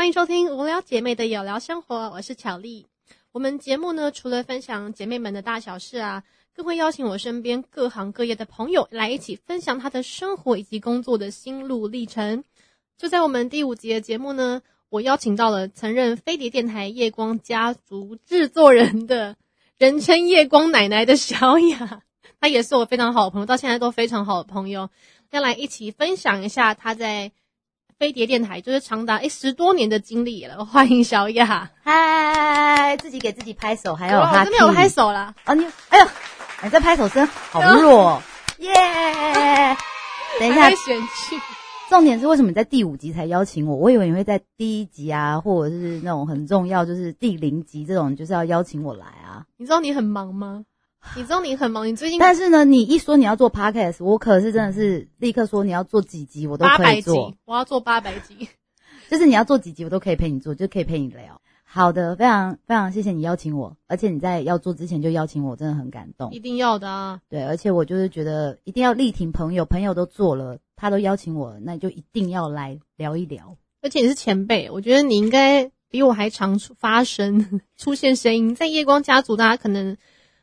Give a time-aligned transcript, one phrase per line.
[0.00, 2.86] 欢迎收听无聊姐妹的有聊生活，我是巧丽。
[3.32, 6.24] 我们节目呢，除了分享姐妹们的大小事啊，
[6.56, 12.44] 更会邀请我身边各行各业的朋友来一起分享他的生活以及工作的心路历程。
[12.96, 19.36] 就在我们第五集的节目呢，我邀请到了曾任飞碟电台夜光家族制作人的，
[19.76, 22.00] 人称夜光奶奶的小雅，
[22.40, 24.88] 她也是我非常好的朋友，到现在都非常好的朋友，
[25.30, 27.32] 要来一起分享一下她在。
[28.00, 35.34] 飞碟电台就是长达诶十多年的经历了， 欢迎小雅，嗨，自己给自己拍手，还有哈，真的有拍手啦。
[35.44, 36.06] 啊，你，哎呦，
[36.62, 38.22] 你这拍手声好弱，
[38.60, 38.72] 耶！
[40.38, 41.38] 等一下，嫌弃。
[41.90, 43.76] 重点是为什么你在第五集才邀请我？
[43.76, 49.44] 我以为你会在第一集啊，或者是那种很重要，就是第零集这种，就是要邀请我来啊。
[49.58, 50.64] 你知道你很忙吗？
[51.16, 57.34] 你知道你很忙，你最近但是呢，你一说你要做 podcast，我可是真的是立刻说你要做几集，我都可以做。
[57.46, 58.48] 我要做八百集，
[59.10, 61.40] 就是你要做几集，我都可以陪你做，就可以陪你聊。
[61.64, 66.32] 好的，非常非常谢谢你邀请我，而且你在要做之前就邀请我，真的很感动。
[66.32, 67.20] 一定要的啊！
[67.28, 73.56] 对，而且我就是觉得一定要力挺朋友，朋友都做了，他都邀请我，那就一定要来聊一聊。
[73.82, 79.96] 而且你是前辈，我觉得你应该比我还常出发声， 出现声音，在夜光家族，大家可能。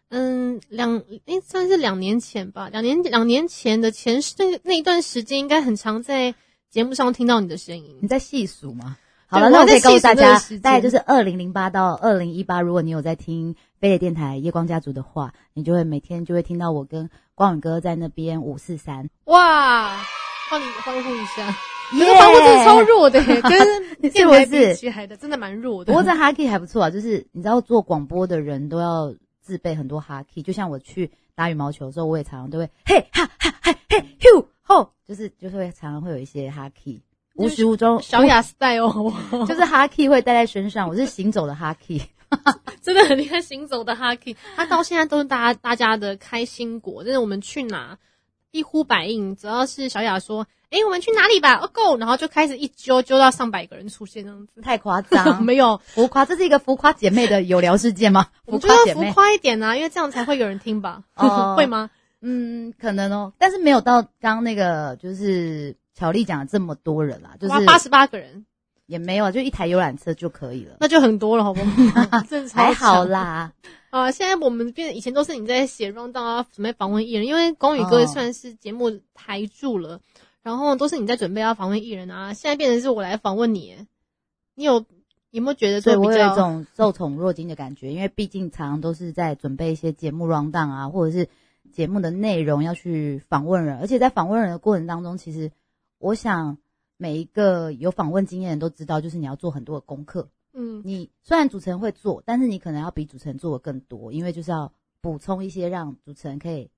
[0.09, 2.69] 嗯，两诶，算是两年前吧。
[2.69, 6.33] 两年两年前的前那那一段时间，应该很常在
[6.69, 7.97] 节目上听到你的声音。
[8.01, 8.95] 你在细数吗？
[9.29, 12.61] 好了，那我可以告诉大家，大概就是二零零八到二零一八。
[12.61, 19.09] 如果你有在听飞碟电台夜光家族的话，你就会每天就会听到我跟光宇哥在那边五四三。
[19.25, 20.01] 哇，
[20.49, 21.53] 帮你欢呼一下！
[21.91, 25.91] 这个欢呼真的超弱的， 跟电台比起来的真的蛮弱的。
[25.91, 29.13] 不过这哈 key 还不错啊，就是你知道做广播的人都要。
[29.47, 37.01] 自备很多哈 key，就像我去打羽毛球的时候，我也常常都会嘿哈哈嘿嘿咻吼，就是就是会常常会有一些哈 key，
[37.35, 39.13] 无时无中小雅 style，
[39.47, 40.89] 就是哈 key 会带在身上。
[40.89, 42.01] 我是行走的哈 key，
[42.83, 47.97] 真的很厉害，行走的哈 key，他到现在都是大家大家的开心果，就是我们去哪
[48.51, 50.45] 一呼百应，只要是小雅说。
[50.69, 58.27] 哎，我们去哪里吧？Go，然后就开始一揪揪到上百个人出现这样子，太夸张， 没有浮夸，这是一个浮夸姐妹的有聊事件吗？
[58.45, 61.03] 浮夸姐妹，浮夸一点啊，因为这样才会有人听吧？
[61.55, 61.89] 会吗？
[62.21, 68.45] 嗯，可能哦，但是没有到刚那个就是巧丽讲的这么多人啦，就是八十八个人
[68.87, 72.23] 也没有，就一台游览车就可以了，那就很多了，好不好？
[72.53, 73.53] 还好啦。
[73.89, 80.01] 啊，现在我们变以前都是你在写 round 啊，准备访问艺人，因为龚宇哥算是节目台柱了。
[80.47, 83.85] 然后都是你在准备要访问艺人啊，现在变成是我来访问你，
[84.55, 84.85] 你有
[85.29, 87.91] 有没有觉得说我有一种受宠若惊的感觉？
[87.91, 91.27] 因为毕竟常常都是在准备一些节目 round 啊，或者是
[91.73, 95.51] 节目的内容要去访问人，而且在访问人的过程当中，其实
[95.97, 96.57] 我想
[96.95, 100.29] 每一个有访问经验的人都知道，就是你要做很多的功课。
[100.53, 104.71] 嗯，你虽然主持人会做，但是你可能要比主持人做的更多，因为就是要
[105.01, 106.71] 补充一些让主持人可以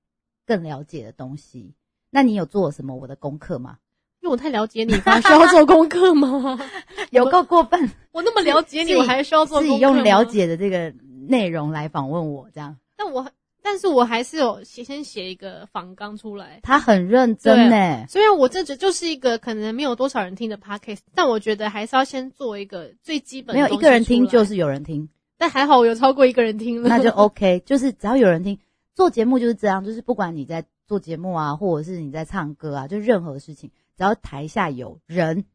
[0.47, 1.75] 更了解的东西。
[2.09, 3.77] 那你有做什么我的功课吗？
[4.21, 6.59] 因为我太了解你，还需要 做功课吗？
[7.11, 7.89] 有够过分！
[8.11, 9.61] 我那么了解你，我还需要做？
[9.61, 10.93] 自己用了解的这个
[11.27, 12.75] 内容来访问我，这样。
[12.97, 13.25] 但我，
[13.61, 16.59] 但是我还是有写，先写一个访纲出来。
[16.63, 18.05] 他很认真呢。
[18.09, 23.55] 虽然我这只就是一个可能没有多少人听的 podcast，但我觉得还是要先做一个最基本。
[23.55, 27.63] 没有一个人听就是有人听，但还好我有超过一个人听了，那就 OK。
[27.65, 28.59] 就是只要有人听，
[28.95, 30.65] 做节目就是这样，就是不管你在。
[30.89, 35.45] 做节目啊，或者是你在唱歌啊，就任何事情，只要台下有人，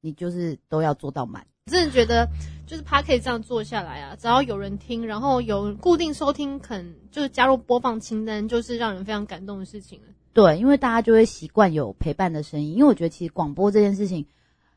[0.00, 1.46] 你就是都要做到满。
[1.66, 2.26] 真的觉得，
[2.66, 10.06] 就是他可以这样做下来啊，只要有人听，然后有固定收听，肯就是加入播放清单，就是让人非常感动的事情了。
[10.32, 12.72] 对，因为大家就会习惯有陪伴的声音。
[12.72, 14.26] 因为我觉得其实广播这件事情，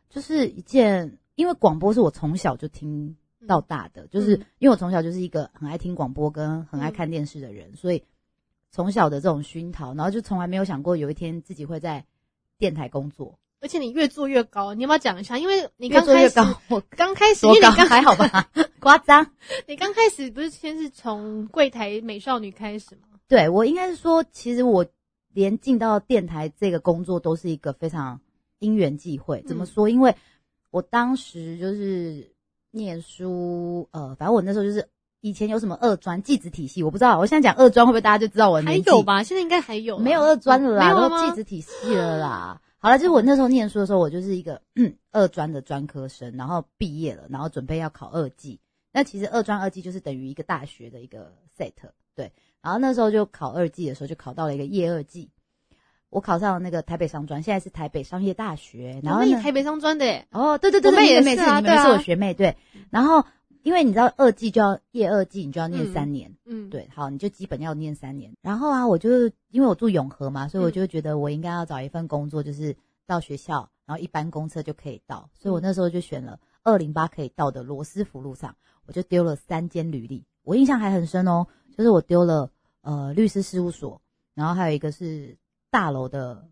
[0.10, 3.16] 就是一件，因为广播是我从小就听
[3.48, 8.04] 到大的，就是因为我从小就是一个很爱听广播跟很爱看电视的人，所以。
[8.76, 12.04] 从小的这种熏陶，然后就从来没有想过有一天自己会在
[12.58, 14.74] 电台工作，而且你越做越高。
[14.74, 15.38] 你要不要讲一下？
[15.38, 18.50] 因为你越做越高，我刚开始，因为你刚还好吧？
[18.82, 19.32] 夸张。
[19.68, 23.20] 你刚开始不是先是从柜台美少女开始吗？
[23.28, 24.84] 对，我应该是说，其实我
[25.34, 28.20] 连进到电台这个工作都是一个非常
[28.58, 29.44] 因缘际会。
[29.44, 29.88] 怎么说？
[29.88, 30.16] 因为
[30.72, 32.34] 我当时就是
[32.72, 34.90] 念书，呃，反正我那时候就是。
[35.24, 37.18] 以前有什么二专技职体系，我不知道。
[37.18, 39.24] 我现在讲二专，会不会大家就知道我还有吧？
[39.24, 42.60] 现在应该还有，没有二专了啦，都技职体系了啦。
[42.78, 44.62] 好了，就是我那时候念书的时候，我就是一个
[45.14, 48.60] 二专的专科生，然后毕业了，然后准备要考二技。
[48.92, 51.72] 那其实二专二技就是等于一个大学的一个 set，
[52.14, 52.34] 对。
[52.62, 55.30] 然后那时候就考二技的时候，就考到了一个夜二技。
[56.10, 59.00] 我考上了那个台北商专，现在是台北商业大学。
[59.02, 62.56] 然后呢，我妹台北商专的耶，哦，对对对，我妹对也是啊你们是我学妹，对。
[62.92, 63.26] 然后
[63.64, 68.34] 因为你知道二技就要业二技，你就要念三年，嗯，对，好，你就基本要念三年。
[68.42, 72.76] 然后啊，我就因为我住永和嘛，所以我嗯就觉得我应该要找一份工作，就是
[73.06, 78.56] 到学校，然后一般公车就可以到，所以我嗯那时候就选了二零八可以到的罗斯福路上，
[78.86, 82.52] 我就丢了三间履历，我印象还很深哦，就是我丢了
[82.82, 84.02] 呃律师事务所，
[84.34, 85.38] 然后还有一个是
[85.72, 86.50] 大楼的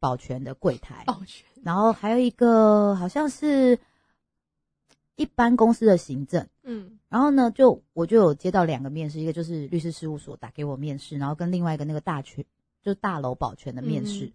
[0.00, 3.78] 保全的柜台，保全，然后还有一个好像是
[5.16, 6.46] 一般公司的行政。
[6.62, 12.44] 嗯然后呢，就我就有接到两个面试，一个就是律师事务所打给我面试，然后跟另外一个那个大全
[12.82, 14.26] 就是大楼保全的面试。
[14.26, 14.32] 嗯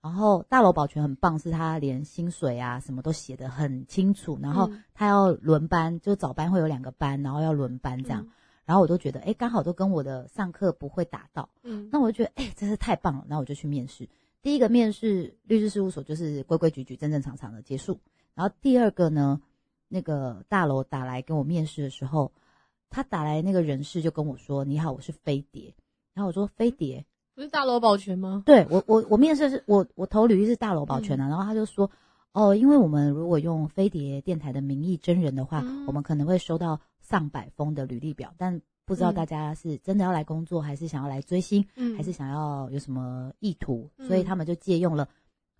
[0.00, 8.22] 然后大楼保全很棒，是他连薪水啊什么都写得很清楚，然后嗯他要轮班，就早班会有两个班，然后要轮班这样。
[8.22, 8.30] 嗯
[8.66, 13.26] 然后我都觉得，哎，刚好都跟我的上课不会打到，嗯，那我就觉得，哎，真是太棒了。
[13.28, 14.08] 然后我就去面试。
[14.40, 18.00] 第一个面试律师事务所就是规规矩矩、正正常常的结束。
[18.34, 19.42] 然后第二个呢，
[19.94, 22.32] 那个大楼打来跟我面试的时候，
[22.90, 25.72] 他打来那个人事就跟我说：“你好，我是飞碟。”
[26.12, 28.42] 然后我说：“飞碟，不是大楼保全吗？
[28.44, 31.88] 对我我我面试是我我投履历是大楼保全的、然后他就说。
[32.36, 45.08] 哦，因为我们如果用飞碟电台的名义真人的话，嗯我们可能会收到上百封的履历表，但不知道嗯大家是真的要来工作，还是想要来追星，嗯，还是想要有什么意图，嗯所以他们就借用了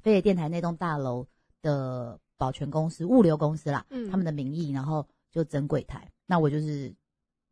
[0.00, 1.25] 飞碟电台那栋大楼
[1.62, 6.10] 的保全公司、物流公司啦，嗯他们的名义，然后就整柜台。
[6.26, 6.94] 那我就是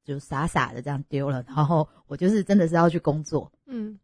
[0.05, 3.99] 就傻傻的这样丢了，然后我就是真的是要去工作，嗯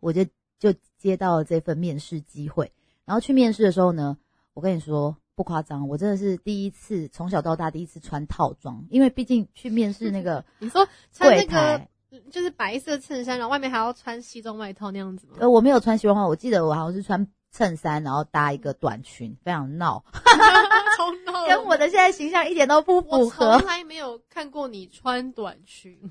[0.00, 0.24] 我就
[0.58, 2.72] 就接到了这份面试机会。
[3.04, 4.16] 然后去面试的时候呢，
[4.54, 11.88] 我跟你说不夸张，我真的是第一次从小到大第一次穿套装，因为毕竟去面试那个 你说穿那个。
[12.30, 15.36] 就是白色衬衫，然后外面还要穿西装外套那样子吗？
[15.40, 20.02] 呃，我没有穿西装袜，我记得我好像是穿衬衫，然后搭一个短裙，非常闹，
[20.96, 23.66] 超闹的，跟我的现在形象一点都不符我合从。
[23.68, 26.10] 来没有看过你穿短裙。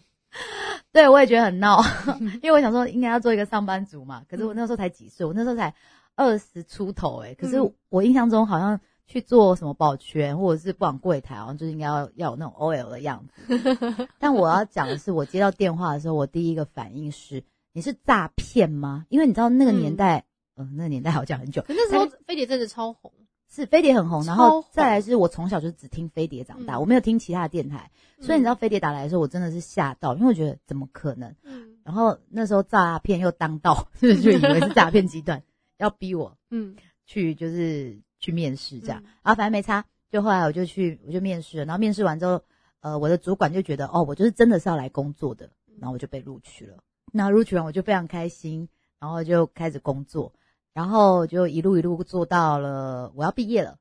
[0.93, 1.81] 对，我也觉得很闹，
[2.41, 4.23] 因为我想说应该要做一个上班族嘛。
[4.29, 5.73] 可是我那时候才几岁，我那时候才
[6.15, 14.07] 二十出头、欸，可是嗯我印象中好像去做什么保全或者是不管柜台，好像就是应该要要有那种 OL 的样子。
[14.19, 19.05] 但我要讲的是，我接到电话的时候，我第一个反应是你是诈骗吗？
[19.09, 20.23] 因为你知道那个年代，
[20.55, 23.11] 嗯、那个年代好讲很久，可那时候飞碟真的超红，
[23.49, 31.35] 是飞碟很红，然后再来是我从小就只听飞碟长大，嗯我没有听其他的电台，所以你知道飞碟打来的时候，我真的是吓到，因为我觉得怎么可能？
[31.43, 35.41] 嗯然后那时候诈骗又当道，是不是就以为是诈骗集团
[35.79, 36.75] 要逼我嗯
[37.07, 42.43] 去就是去面试这样，嗯然后反正没差，就后来我就去我就面试了，然后面试完之后，
[42.81, 45.49] 呃，我的主管就觉得哦，我就是真的是要来工作的，
[45.79, 46.77] 然后我就被录取了。
[47.11, 48.69] 那录取完我就非常开心，
[48.99, 50.33] 然后就开始工作，
[50.73, 53.75] 然后就一路一路做到了我要毕业了，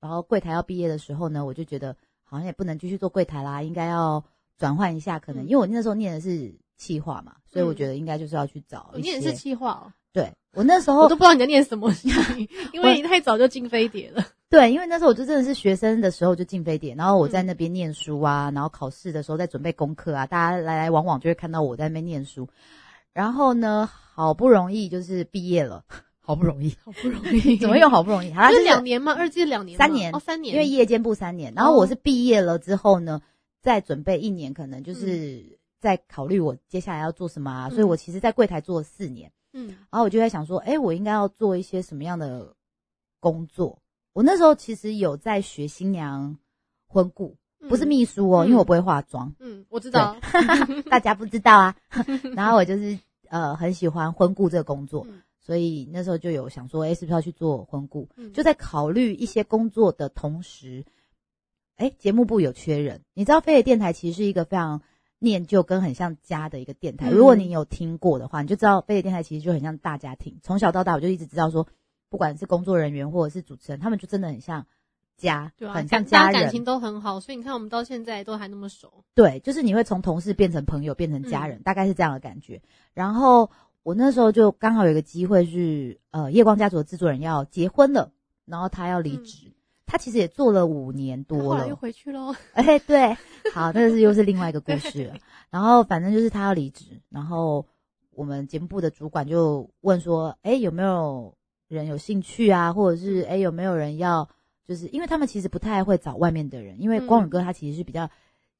[0.00, 4.22] 然后柜台要毕业的时候呢，我就觉得好像也不能继续做柜台啦，应该要
[4.58, 9.08] 转换一下，可能、嗯因为我那时候念的是企划嘛，所以我嗯觉得应该就是要去找一些。
[9.08, 11.90] 我念的是气话哦，对我那时候我都不知道你在念什么
[12.72, 14.24] 因为你太早就进飞碟了。
[14.50, 22.46] 对，因为那时候我就真的是学生的时候就进飞碟，然后我在嗯那边念书啊，然后考试的时候在准备功课啊，大家来来往往就会看到我在那边念书。
[23.14, 25.84] 然后呢，好不容易就是毕业了，
[26.24, 28.32] 好不容易，好不容易， 怎么又好不容易？
[28.32, 29.12] 好啦，就就是是两年吗？
[29.12, 30.14] 二季两年，三年。
[30.14, 33.20] 哦，三年，因为夜间部三年，然后我是毕业了之后呢，
[33.60, 39.32] 再准备一年，可能就是在考虑我接下来要做什么啊，所以我其实，在柜台做了四年。
[39.52, 39.68] 嗯。
[39.90, 42.54] 然后我就在想说，哎，我应该要做一些什么样的
[43.20, 43.80] 工作？
[44.12, 46.38] 我那时候其实有在学新娘
[46.86, 47.36] 婚顾，
[47.68, 48.46] 不是秘书哦，嗯。
[48.46, 50.16] 因为我不会化妆，嗯，我知道，
[50.88, 51.74] 大家不知道啊。
[52.36, 58.08] 然后我就是呃很喜欢婚顾这个工作，嗯所以那时候就有想说，哎，是不是要去做婚顾？
[58.16, 60.84] 嗯就在考虑一些工作的同时，
[61.76, 63.02] 哎，节目部有缺人。
[63.12, 64.82] 你知道飞碟电台其实是一个非常
[65.18, 67.10] 念旧跟很像家的一个电台。
[67.10, 70.38] 嗯如果你有听过的话，你就知道飞碟电台其实就很像大家庭。
[70.42, 71.66] 从小到大，我就一直知道说，
[72.08, 74.66] 不管是工作人员或者是主持人，他们就真的很像
[75.16, 76.42] 家，对啊，很像家人。
[76.42, 79.04] 感情都很好，所以你看我们到现在都还那么熟。
[79.14, 82.62] 对，就是你会从同事变成朋友，变成家嗯人，大概是这样的感觉。
[82.94, 83.50] 然后
[83.82, 88.12] 我那时候就刚好有一个机会是，呃，夜光家族的制作人要结婚了，
[88.44, 89.52] 然后他要离职。
[89.84, 92.34] 他其实也做了五年多了又，回去喽。
[92.54, 93.14] 哎，对，
[93.52, 95.14] 好，那是又是另外一个故事了。
[95.50, 97.66] 然后反正就是他要离职，然后
[98.10, 101.34] 我们节目部的主管就问说，哎，有没有
[101.68, 102.72] 人有兴趣啊？
[102.72, 104.28] 或者是哎，有没有人要？
[104.64, 108.08] 就是因为他们其实不太会找外面的人，因为光宇嗯哥他其实是比较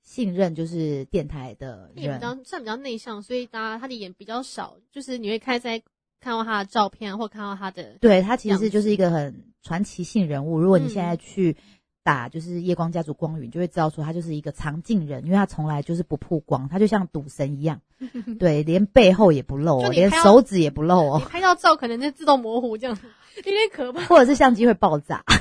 [0.03, 5.81] 信任就是电台的人也比，较算比较内向，所以大家他的眼比较少，就是你会开在
[6.21, 10.59] 看到他的照片或看到他的，对他其实就是一个很传奇性人物。
[10.59, 11.57] 如果你嗯现在去
[12.03, 17.81] 打就是夜光家族光云，就会知道说他就是一个藏镜人，因为他从来就是不曝光，他就像赌神一样，
[18.41, 22.99] 对，连背后也不露哦，连手指也不露你哦，拍到照可能就自动模糊这样，
[23.37, 24.05] 有点可怕。
[24.07, 25.25] 或者是相机会爆炸。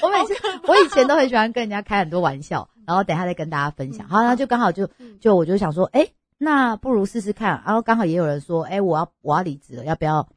[0.00, 0.34] 我每次
[0.68, 4.06] 我以前都很喜欢跟人家开很多玩笑，然后等一下再跟大家分享。
[4.06, 6.08] 嗯好，然后就刚好就嗯就我就想说，哎、
[6.38, 7.62] 那不如试试看。
[7.64, 10.28] 然后刚好也有人说，哎、我要我要离职了，要不要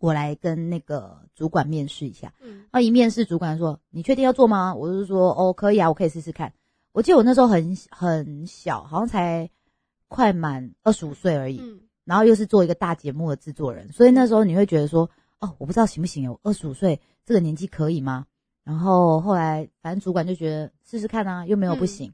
[0.00, 2.32] 我来跟那个主管面试一下？
[2.40, 6.52] 嗯然后一面试，主管说：“你确定要做吗？”我就说：“哦，可以啊，我可以试试看。”
[6.92, 9.50] 我记得我那时候很很小，好像才
[10.08, 18.26] 快满二十五岁而已，嗯然后又是做一个大节目的制作人，所以那时候你会觉得说：“哦，我不知道行不行哦，二十五岁这个年纪可以吗？”
[18.68, 22.12] 然后后来反正主管就觉得试试看啊，又没有不行，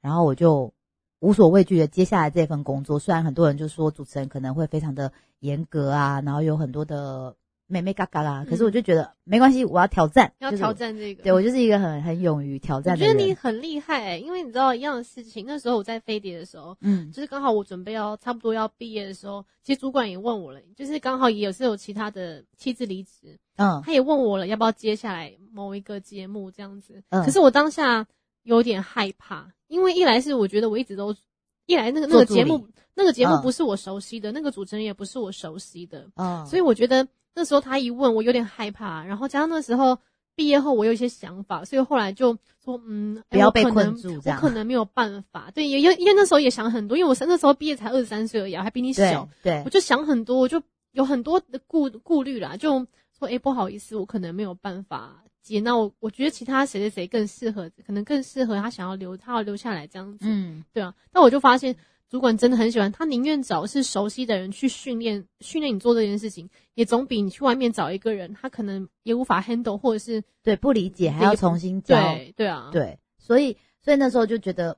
[0.00, 0.72] 然后我就
[1.20, 2.98] 无所畏惧的接下来这份工作。
[2.98, 7.36] 虽然很多人就说主持人可能会非常的严格啊，然后有很多的
[7.72, 11.22] 妹妹嘎嘎啦，可是我就觉得没关系，我要挑战，要挑战这个。
[11.22, 13.14] 对我就是一个很很勇于挑战我觉得。
[13.14, 15.46] 你很厉害、欸，因为你知道一样的事情。
[15.46, 27.02] 那时候我在飞碟的时候，嗯就是刚好我准备要差不多要毕业的时候，其实主管也问我了，就是刚好也是有其他的妻子离职，嗯他也问我了要不要接下来某一个节目这样子。
[27.08, 28.06] 嗯可是我当下
[28.42, 31.16] 有点害怕，因为一来是我觉得我一直都，
[31.64, 39.98] 一来那个那个节目那个节目嗯不是我熟悉的，那个主持人也不是我熟悉的，嗯，所以我觉得那时候他一问我有点害怕，然后加上那时候
[40.34, 45.50] 毕业后我有一些想法，所以后来就说嗯，哎不要被困住我可能没有办法。
[45.54, 50.62] 对，也因为因为那时候也想很多，因为我那时候毕业才二十三岁而已啊，还比你小，对我就想很多，我就
[50.92, 52.70] 有很多的顾顾虑啦，就
[53.18, 55.60] 说哎、诶不好意思，我可能没有办法接。
[55.60, 60.26] 那我我觉得其他谁谁谁更适合，可能更适合他想要留，他要留下来这样子。
[60.28, 61.74] 嗯对啊，那我就发现
[62.12, 74.76] 主管真的很喜欢，他宁愿找是熟悉的人去训练训练你做这件事情，也总比你去外面找一个人，他可能也无法 handle，或者是对不理解还要重新教，对对啊，对，所以所以那时候就觉得，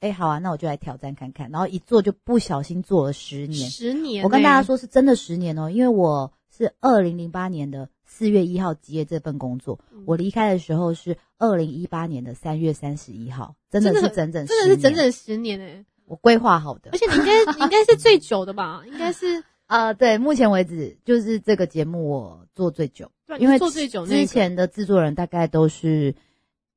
[0.00, 3.70] 哎，好啊，那我就来挑战看看，然后一做就不小心做了十年。
[3.70, 16.98] 十年欸、我跟大家说是真的十年哦，因为我是二零零八年的四月一号结业这份工作，嗯，我离开的时候是二零一八年的三月三十一号，真的是整整真的是整整十年哎、我规划好的而。
[16.98, 18.82] 且你应该应该是最久的吧？
[18.90, 26.14] 应该是呃，对，目前为止就是这个节目我做最久，因为做最久那个之前的制作人大概都是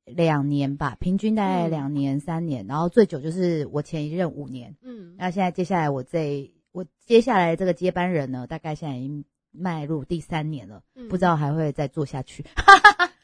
[0.05, 4.77] 两年吧，平均大概嗯两年、三年，然后最久就是我前一任五年。
[4.81, 12.45] 嗯那现在接下来我这我接下来这个接班人呢，大概现在已经迈入第三年了，嗯不知道还会再做下去。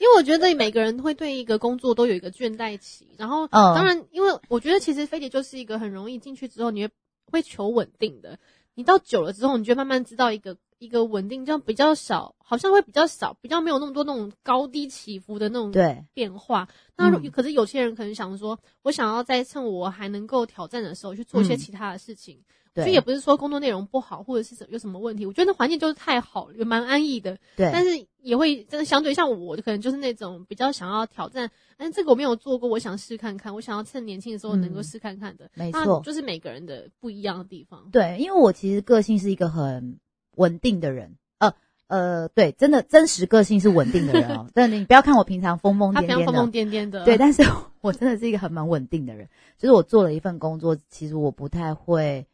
[0.03, 6.91] 因为我觉得每个人会对一个工作都有一个倦怠期，然后嗯当然，因为我觉得其实飞碟就是一个很容易进去之后，你会
[7.31, 8.38] 会求稳定的。
[8.75, 16.67] 你到久了之后，你就慢慢知道一个一个稳定，这样比较少，好像会比较少，比较没有那么多那种高低起伏的那种对，变化。
[16.98, 22.43] 那可是有些人可能想说，我想要在趁我还能够挑战的时候去做一些嗯其他的事情。
[22.74, 25.25] 对，所以也不是说工作内容不好，或者是有什么问题。
[25.25, 27.38] 我觉得那环境就是太好了，也蛮安逸的。
[27.55, 35.51] 对，但是也会真的相对像我，可能就是那种比较想要挑战，但这个我没有做过，我想试看看，我想要趁年轻的时候能够嗯试看看的。
[35.55, 37.89] 那没错，就是每个人的不一样的地方。
[37.91, 39.99] 对，因为我其实个性是一个很
[40.37, 41.53] 稳定的人，呃
[41.87, 44.49] 呃，对，真的真实个性是稳定的人哦。
[44.55, 47.43] 但你不要看我平常疯疯癫癫疯疯，癫癫的，对，但是
[47.81, 49.29] 我真的是一个很蛮稳定的人。
[49.57, 52.25] 就是我做了一份工作，其实我不太会，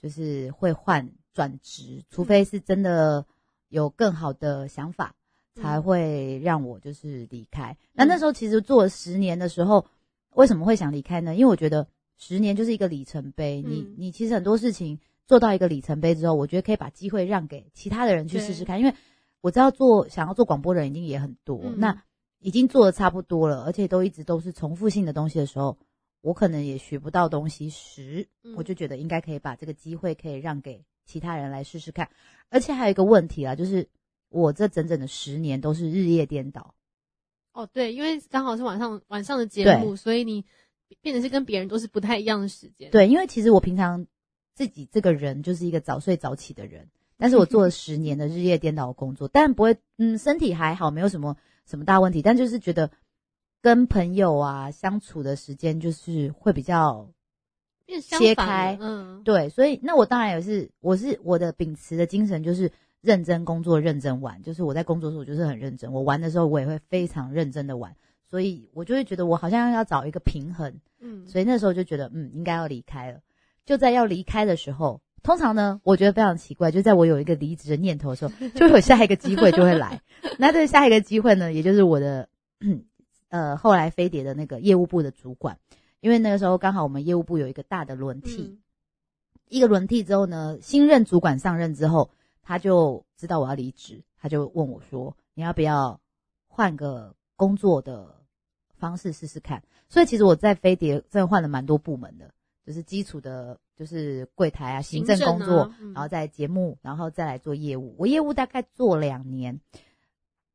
[0.00, 3.26] 就是会换转职，除非是真的
[3.68, 5.14] 有更好的想法，
[5.54, 5.82] 才嗯。
[5.82, 7.76] 会让我就是离开。
[7.92, 9.86] 那那时候其实做了十年的时候，
[10.34, 11.34] 为什么会想离开呢？
[11.34, 13.94] 因为我觉得十年就是一个里程碑，你嗯。
[13.98, 18.94] 你其实很多事情做到一个里程碑之后，我觉得可以把机会让给其他的人去试试看，因为
[19.40, 21.74] 我知道做想要做广播的人一定也很多，嗯。
[21.78, 22.02] 那
[22.38, 25.78] 已经做的差不多了，而且都一直都是重复性的东西的时候，
[26.22, 32.08] 我可能也学不到东西时，嗯我就觉得应该可以把这个机会可以让给其他人来试试看。
[32.48, 33.88] 而且还有一个问题啊，就是
[34.32, 36.74] 我这整整的十年都是日夜颠倒。
[37.52, 40.44] 哦对，因为刚好是晚上晚上的节目，所以你
[41.00, 44.06] 变得是跟别人都是不太一样的时间。，对，因为其实我平常
[44.54, 51.36] 自己这个人就是一个早睡早起的人，但是我做了十年的日夜颠倒的工作，但不会，嗯，身体还好，没有什么
[51.66, 52.90] 什么大问题，但就是觉得
[53.60, 57.10] 跟朋友啊相处的时间就是会比较
[58.02, 64.42] 切开嗯，对，所以那我当然也是，我是我的秉持的精神就是认真工作，认真玩。
[64.42, 67.96] 就是我在工作的时候，我就是很认真，我玩的时候我也会非常认真的玩，
[68.30, 73.20] 所以我就会觉得我好像要找一个平衡，嗯，所以那时候就觉得嗯应该要离开了。
[73.66, 80.00] 就在要离开的时候，通常呢，我觉得非常奇怪，就在我有一个离职的念头的时候， 就会有下一个机会就会来。
[80.38, 82.28] 那这下一个机会呢，也就是我的
[83.28, 85.58] 呃后来飞碟的那个业务部的主管，
[86.00, 88.58] 因为那个时候刚好我们业务部有一个大的轮替，嗯
[89.48, 92.10] 一个轮替之后呢，新任主管上任之后，
[92.42, 96.00] 他就知道我要离职，他就问我说：“你要不要
[96.48, 98.22] 换个工作的
[98.74, 102.34] 方式试试看？”所以其实我在飞碟真的换了蛮多部门的，
[102.66, 107.94] 就是基础的，就是柜台啊、行政工作，啊嗯然后在节目，然后再来做业务。
[107.98, 109.60] 我业务大概做两年，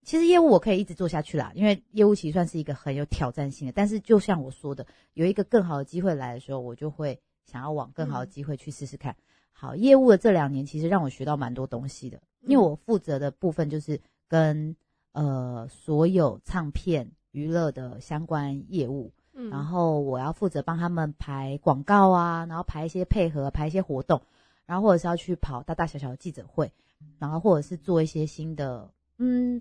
[0.04, 3.72] 其实业务我可以一直做下去啦，因为业务其实算是一个很有挑战性的。
[3.72, 9.16] 但是就像我说的，有一个更好的机会来的时候，我就会想要往更好的机会去试试看。
[9.60, 14.76] 好，业务的这两年其实让我学到蛮多东西的，因为我负责的部分就是跟
[15.14, 19.50] 呃所有唱片娱乐的相关业务，嗯。
[19.50, 24.22] 然后我要负责帮他们排广告啊，然后排一些配合，排一些活动，
[24.68, 26.72] 然后或者是要去跑大大小小的记者会，
[27.18, 28.88] 然后或者是做一些新的，
[29.18, 29.60] 嗯，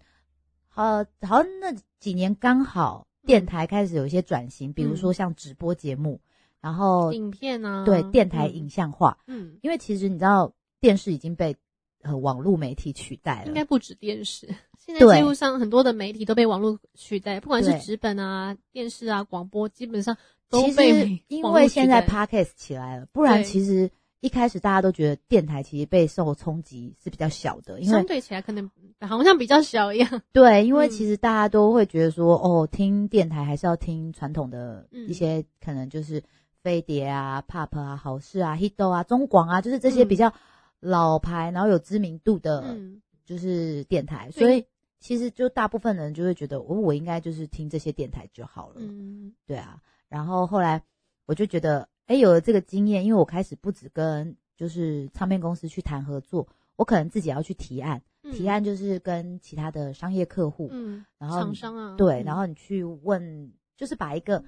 [0.69, 6.21] 好，好像那几年刚好电台开始有一些转型，比如说像直播节目，
[6.67, 11.55] 然后影片啊，对电台嗯影像化，嗯，因为其实你知道电视已经被
[12.03, 15.19] 呃网络媒体取代了，应该不止电视， 现在对。
[15.19, 20.17] 几乎上很多的媒体都被网络取代，不管是纸本啊、电视啊、广播，基本上
[20.51, 28.69] 都其被实因为现在 podcast 起来了，不然其实一开始大家都觉得电台其实被受冲击是比较小的，因为相对起来可能
[29.01, 30.23] 好像比较小一样。
[30.33, 30.91] 对，因为嗯。
[30.91, 35.09] 其实大家都会觉得说，哦，听电台还是要听传统的嗯。
[35.09, 36.21] 一些，可能就是
[36.67, 40.33] 飞碟啊、pop 啊、好事啊、hito 啊、中广啊，就是这些嗯比较
[40.81, 44.67] 老牌，然后有知名度的，嗯，就是电台，对所以
[44.99, 48.75] 其实就大部分人就会觉得，我、我应该就是听这些电台就好了。
[48.79, 49.33] 嗯。
[49.47, 50.83] 对啊，然后后来
[51.27, 58.33] 我就觉得，哎，有了这个经验，因为我开始不止跟就是唱片公司去谈合作，我可能自己要去提案，嗯。
[58.33, 64.43] 提案就是跟其他的商业客户，嗯，然后厂商啊，对，嗯然后你去问，就是把一个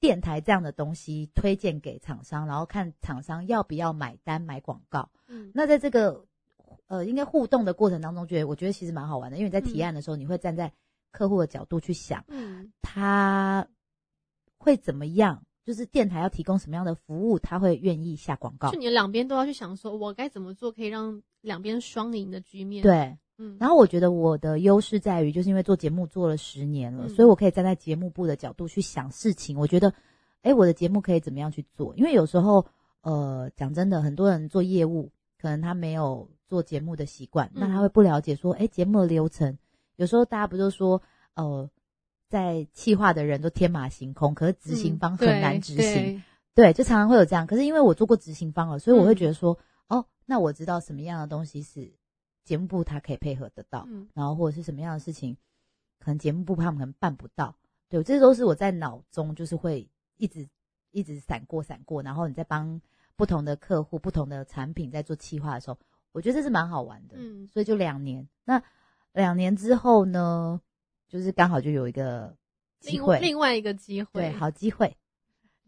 [0.00, 5.10] 电台这样的东西推荐给厂商，然后看厂商要不要买单买广告。
[5.28, 6.24] 嗯那在这个
[6.86, 10.72] 呃，应该互动的过程当中，觉得我觉得其实蛮好玩的，因为你在提嗯案的时候，你会站在
[11.10, 12.24] 客户的角度去想。
[12.28, 13.66] 嗯他
[14.58, 15.42] 会怎么样？
[15.64, 18.78] 就是电台要提供什么样的服务，他会愿意下广告就。
[18.78, 29.58] 你两边都要去想，说我该怎么做可以让两边双赢的局面。，对，嗯，然后我觉得我的优势在于，就是因为做节目做了十年了，嗯所以我可以站在节目部的角度去想事情。
[29.58, 29.92] 我觉得，
[30.42, 31.94] 哎，我的节目可以怎么样去做？
[31.96, 32.66] 因为有时候，
[33.02, 39.58] 呃，讲真的，很多人做业务，可能他没有做节目的习惯，那他嗯会不了解说，哎，节目的流程。
[39.96, 41.02] 有时候大家不就说，
[41.34, 41.68] 呃，
[42.28, 46.22] 在企划的人都天马行空，可是执行嗯方很难执行。
[46.54, 47.46] 对对，就常常会有这样。
[47.46, 51.92] 可是因为我做过执行方了，所以我会嗯觉得说，哦，那我知道什么样的东西是
[52.46, 55.36] 节目部他可以配合得到，嗯然后或者是什么样的事情，
[55.98, 57.54] 可能节目部他们可能办不到。
[57.88, 60.48] 对，这都是我在脑中就是会一直
[60.92, 62.80] 一直闪过闪过，然后你在帮
[63.16, 65.78] 不同的客户、不同的产品在做企划的时候，
[66.12, 67.16] 我觉得这是蛮好玩的。
[67.18, 68.62] 嗯所以就两年，那
[69.12, 70.60] 两年之后呢，
[71.08, 72.36] 就是刚好就有一个
[72.80, 74.96] 机另会，另外一个机会，对，好机会。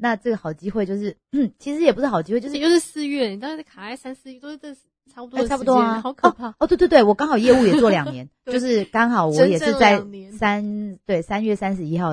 [0.01, 4.73] 那这个好机会就是，嗯， 其实也不是好机会，就就是是就是四月，你当时卡在三四月，都是这
[5.13, 6.51] 差不多差不多啊，好可怕。
[6.51, 6.55] 哦。
[6.61, 10.03] 哦，对对对，我刚好业务也做两年， 就是刚好我也是在
[10.39, 12.13] 三对三月三十一号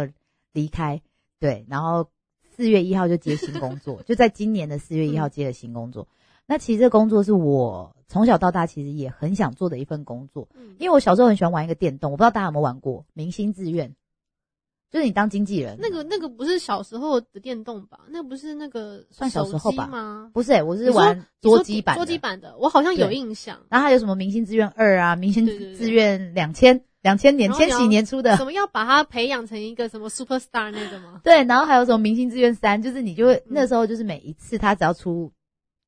[0.54, 1.02] 离开，
[1.40, 2.10] 对，然后
[2.56, 6.08] 四月一号就接新工作，就在今年的四月一号嗯接了新工作。
[6.48, 13.90] 那其实这工作是我从小到大其实也很想做的一份工作，嗯因为我小时候很喜欢玩一个电动，我不知道大家有没有玩过《明星志愿》，
[14.96, 18.00] 就是你当经纪人，那个那个不是小时候的电动吧？
[18.08, 20.32] 那不是那个算小时候吧吗？
[20.34, 23.60] 不是、欸，我是玩桌机版的，桌机版的，我好像有印象。
[23.68, 31.20] 然后还有什么《明星志愿二》啊，《明星志愿两千》两千年千禧年出的怎，么要把它培养成一个什么 super star 那个吗？
[31.26, 35.34] 对，然后还有什么《明星志愿三》，就是你就会、嗯那时候就是每一次他只要出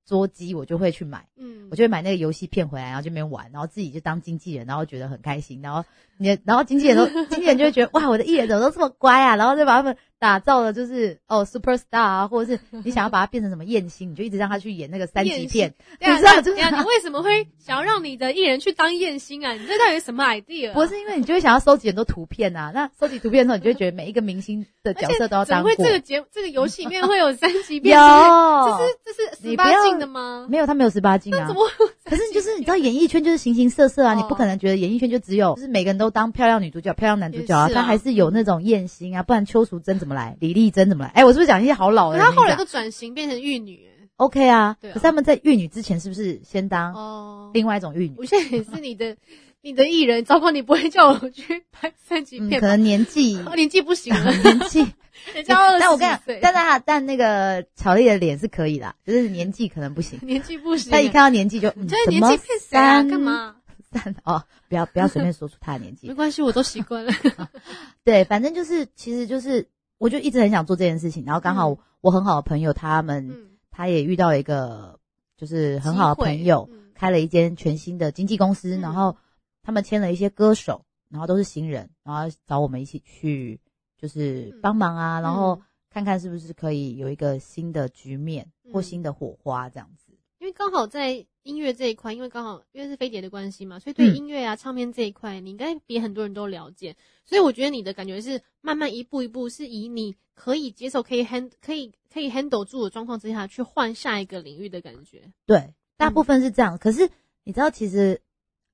[0.05, 5.83] 桌机，我就会去买，嗯我，就会买那个游戏片回来，然后这边玩，然后自己就当经纪人，然后觉得很开心，然后
[6.17, 19.53] 你然后经纪人都 经纪人就会觉得哇，我的艺人怎么都这么乖啊，然后就把他们打造的就是哦 super star 啊，或者是你想要把他变成什么艳星，你就一直让他去演那个三级片， 你知道你为什么会想要让你的艺人去当艳星啊？
[19.53, 20.71] 你这到底是什么 idea？
[20.71, 25.69] 啊不是因为你就会想要收集很多图片啊，那收集图片的时候，你就会觉得每一个明星的角色都要怎么当过。
[25.69, 27.95] 会这个节这个游戏里面会有三级片？
[27.95, 30.47] 有，这是这是十八禁的吗？
[30.49, 31.55] 没有他没有十八禁啊那怎？
[31.55, 31.69] 么
[32.03, 40.37] 可是就是你知道演艺圈就是形形色色啊，哦你不可能觉得演艺圈就只有就是每个人都当漂亮女主角、漂亮男主角啊，他还是有那种艳星啊，不然邱淑贞怎么来？
[40.39, 41.09] 李丽珍怎么来？
[41.11, 42.55] 哎，我是不是讲一些好老的他后来？
[42.55, 43.87] 都转型变成玉女
[44.17, 44.77] ，OK 啊。
[44.81, 48.15] 可是他们在玉女之前是不是先当哦，另外一种玉女？
[48.17, 49.15] 我现在也是你的
[49.61, 52.67] 你的艺人，糟糕，你不会叫我去拍三级嗯，片吧？
[52.67, 54.85] 可能年纪哦年纪不行了， 年纪，
[55.33, 60.19] 人家二但我跟你讲，，但他但那个乔丽的脸是可以的，就是年纪可能不行。
[60.23, 63.01] 年纪不行，他一看到年纪就，嗯这年纪骗谁啊？
[63.01, 63.55] 三干嘛？
[63.91, 66.13] 三哦，不要不要随便说出他的年纪 没。
[66.13, 67.13] 关系，我都习惯了。
[68.03, 74.99] 对，反正就是，其实就是，我就一直很想做这件事情，然后刚好嗯我很好的朋友他们，嗯，他也遇到一个
[75.37, 79.15] 就是很好的朋友开了一间全新的经纪公司，嗯然后
[79.63, 83.59] 他们签了一些歌手，然后都是新人，然后找我们一起去
[83.97, 90.13] 就是嗯帮忙啊，然后嗯看看是不是可以有一个新的局面或嗯新的火花这样子。
[90.39, 96.95] 因为刚好在音乐这一块，因为刚好因为是飞碟的关系嘛，所以对嗯音乐啊、唱片这一块，你应该比很多人都了解。
[97.25, 105.23] 所以我觉得你的感觉是慢慢一步一步，是以你可以接受、可以 hand、可以可以 handle 住的状况之下去换下一个领域的感觉。
[105.47, 106.77] 对，大嗯部分是这样。
[106.77, 107.09] 可是
[107.43, 108.21] 你知道，其实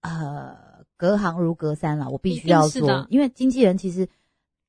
[0.02, 4.06] 呃，隔行如隔山啦，我必须要说一定是的，因为经纪人其实，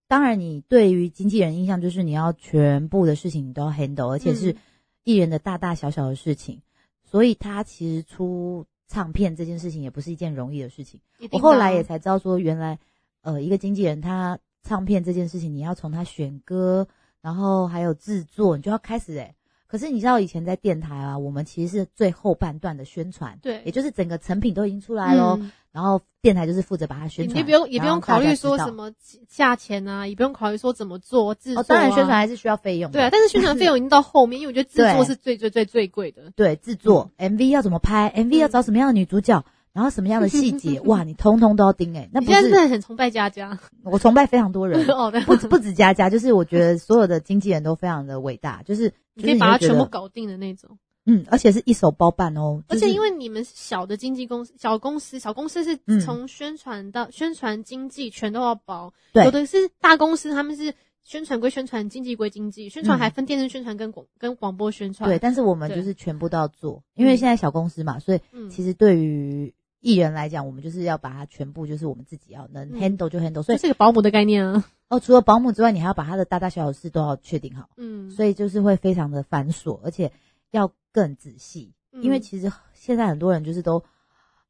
[0.07, 4.57] 当然你对于经纪人印象就是你要全部的事情你都要 handle，而且是嗯
[5.05, 6.63] 艺人的大大小小的事情，
[7.05, 11.01] 所以他其实出唱片这件事情也不是一件容易的事情。
[11.31, 12.79] 我后来也才知道说，原来
[13.23, 16.87] 呃，一个经纪人他唱片这件事情，你要从他选歌，
[17.21, 19.35] 然后还有制作，你就要开始诶、
[19.75, 23.61] 可是你知道以前在电台啊，我们其实是最后半段的宣传，对。
[23.65, 25.51] 也就是整个成品都已经出来喽，嗯。
[25.73, 28.93] 然后电台就是负责把它宣传，你也不用也不用考虑说什么
[29.29, 36.31] 价钱啊，也不用考虑说怎么做制作、哦，当然宣传还是需要费用的，对啊，但是宣传费用已经到后面，因为我觉得制作是最最最最贵的。
[36.37, 43.59] 对制作、MV 要怎么拍，MV 要找什么样的女主角，然后什么样的 细节，哇，你通通都要盯哎、那不你现在真是的很崇拜佳佳。
[43.83, 50.79] 我崇拜非常多人， 哦，对，不不止佳佳，就是我觉得所有的经纪人都非常的伟大，就是 你可以把它全部搞定的那种。
[51.07, 56.01] 嗯，而且是一手包办哦，而就是且因为你们是小的经纪公司、小公司、小公司是嗯。
[56.01, 59.23] 从宣传到、宣传、经济全都要包，对。
[59.27, 65.11] 有的是大公司，他们是宣传归宣传，经济归经济，宣传嗯还分电视宣传跟广跟广播宣传。
[65.11, 69.53] 对，，但是我们就是全部都要做，因为现在小公司嘛，所以嗯，其实对于
[69.85, 72.81] 艺人来讲，我们就是要把它全部就是我们自己要能嗯。
[72.81, 74.65] handle 就 handle，所以这是个保姆的概念啊。
[74.89, 80.11] 哦，除了保姆之外，你还要把他的大大小小事都要确定好，嗯，所以就是会非常的繁琐，而且
[80.51, 82.03] 要更仔细，嗯。
[82.03, 83.85] 因为其实现在很多人就是都，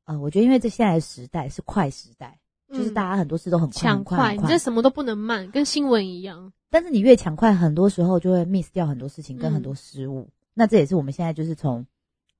[0.04, 2.38] 呃，我觉得因为这现在的时代是快时代，
[2.70, 4.48] 就是大家家很多事都很快抢快，很快。
[4.48, 6.52] 这什么都不能慢，跟新闻一样。
[6.70, 10.28] 但是你越抢快，很多时候就会 miss 掉很多事情跟嗯很多失误。
[10.52, 11.86] 那这也是我们现在就是从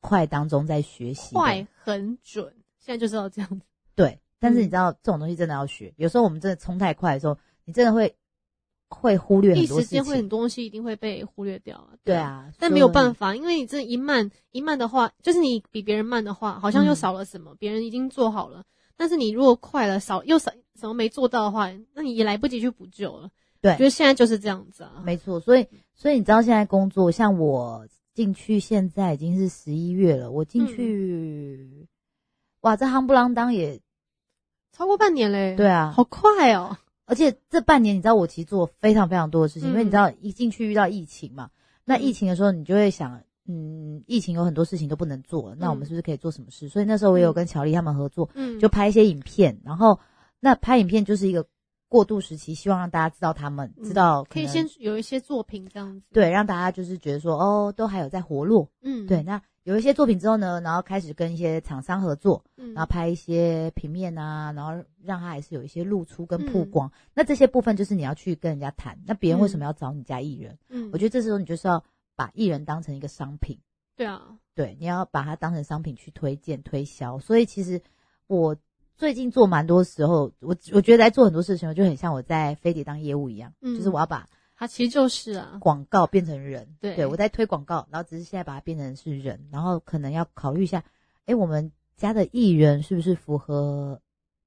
[0.01, 2.53] 快当中在学习快很准，
[2.85, 3.65] 现在就是要这样子。
[3.95, 4.21] 对。
[4.41, 8.15] 但是嗯你知道这种东西真的要学，有时候我们真的冲太快的时候，你真的会
[8.91, 10.29] 会忽略一很多事时间会很。
[10.29, 11.89] 多东西一定会被忽略掉啊。
[12.05, 13.35] 对，啊，但没有办法。
[13.35, 18.65] 因为你这一慢一慢的话，就是你比别人慢的话，好像又嗯少了什么，别人已经做好了。
[18.97, 23.31] 但是你如果快了，少又少什么没做到的话，那你也来不及去补救了。
[23.63, 25.01] 对我觉得现在就是这样子啊。
[25.03, 31.89] 没错，所以所以你知道现在工作，像我进去现在已经是十一月了，我进去，嗯
[32.65, 33.79] 哇，这夯不啷当也
[34.73, 36.77] 超过半年嘞，对啊，好快哦。
[37.05, 39.71] 而且这半年，你知道我其实做非常非常多的事情，嗯。
[39.73, 41.51] 因为你知道一进去遇到疫情嘛，
[41.85, 42.03] 那嗯。
[42.03, 46.67] 疫情的时候你就会想，嗯，疫情有很多事情都不能做了，那我们嗯是不是可以做什么事？
[46.71, 50.01] 所以那时候我也有嗯跟乔丽他们合作，嗯，就拍一些影片，然后
[50.41, 51.47] 那拍影片就是一个
[51.87, 53.85] 过渡时期，希望让大家知道他们嗯。
[53.85, 56.07] 知道可以先有一些作品这样子。
[56.11, 64.73] 对，让大家就是觉得说哦，都还有在活络，嗯，对，那有一些作品之后呢，然后开始跟一些厂商合作，嗯，然后拍一些平面啊，然后
[65.03, 66.71] 让他还是有一些露出跟曝嗯。
[66.71, 66.93] 光。
[67.15, 70.59] 那这些部分就是你要去跟人家谈，那别人为什么要找你家艺人？
[70.69, 71.83] 嗯，我觉得这时候你就是要
[72.15, 73.59] 把艺人当成一个商品，
[73.97, 77.19] 对啊，对，你要把它当成商品去推荐推销。
[77.19, 77.81] 所以其实
[78.27, 78.55] 我
[78.97, 83.75] 最近做蛮多时候，我我觉得在做很多事情，我就很像我在飞碟当业务一样，嗯。
[83.77, 84.29] 就是我要把
[84.65, 86.97] 它其实就是啊，广告变成人，对。
[86.97, 90.83] 对我在推广告，然后只是现在把它变成是人，然后可能要考虑一下，
[91.27, 94.01] 哎，我们家的艺人是不是符合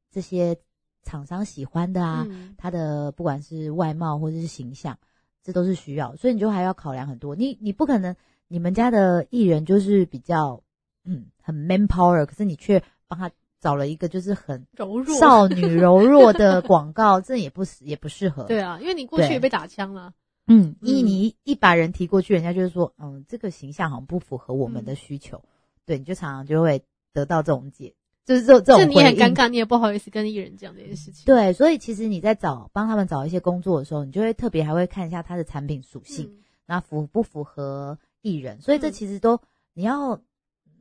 [0.10, 0.58] 这些
[1.04, 2.26] 厂商喜欢的啊？
[2.28, 2.56] 嗯。
[2.58, 4.98] 他的不管是外貌或者是形象，
[5.44, 7.36] 这都是需要，所以你就还要考量很多。
[7.36, 8.16] 你你不可能，
[8.48, 10.64] 你们家的艺人就是比较
[11.04, 18.44] 嗯很 man power，可是你却帮他找了一个就是很柔弱，少女柔弱的广告， 这也不适也不适合。
[18.44, 20.14] 对啊，因为你过去也被打枪了。
[20.48, 25.44] 嗯，一嗯你一把人提过去，人家就是说，嗯，这个形象好像不符合我们嗯的需求，
[25.86, 27.94] 对，你就常常就会得到这种解，
[28.26, 29.16] 就是这这这种回应。
[29.16, 31.26] 你很尴尬，你也不好意思跟艺人讲这件事情。
[31.26, 39.40] 对，所以其实你在找帮他们找一些工作的时候，你就会特别还会看一下他的产品属性，嗯那符不符合艺人，所以这嗯其实都
[39.74, 40.22] 你要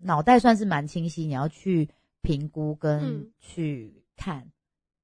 [0.00, 1.88] 脑袋算是蛮清晰，你要去
[2.26, 4.50] 评估跟嗯去看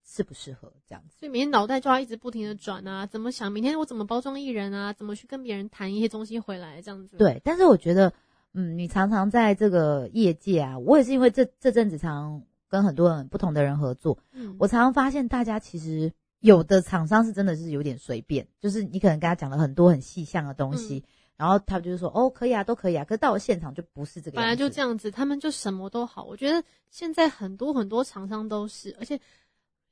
[0.04, 1.16] 适不适合这样子。
[1.20, 8.12] 所以每天脑袋就要一直不停的转啊，怎么想明天我怎么包装艺人啊，怎么去跟别人谈一些东西回来这样子。，对，但是我觉得，
[8.54, 21.04] 嗯，你常常在这个业界啊，我也是因为这这阵子常跟很多人不同的人合作，嗯，我常常发现大家其实有的厂商是真的是有点随便，就是你可能跟他讲了很多很细项的东西，
[21.36, 26.24] 然后他就是说哦可以啊，都可以啊，可是到了现场就不是这个样子，本来就这样子，他们就什么都好。
[26.24, 29.18] 我觉得现在很多很多厂商都是，而且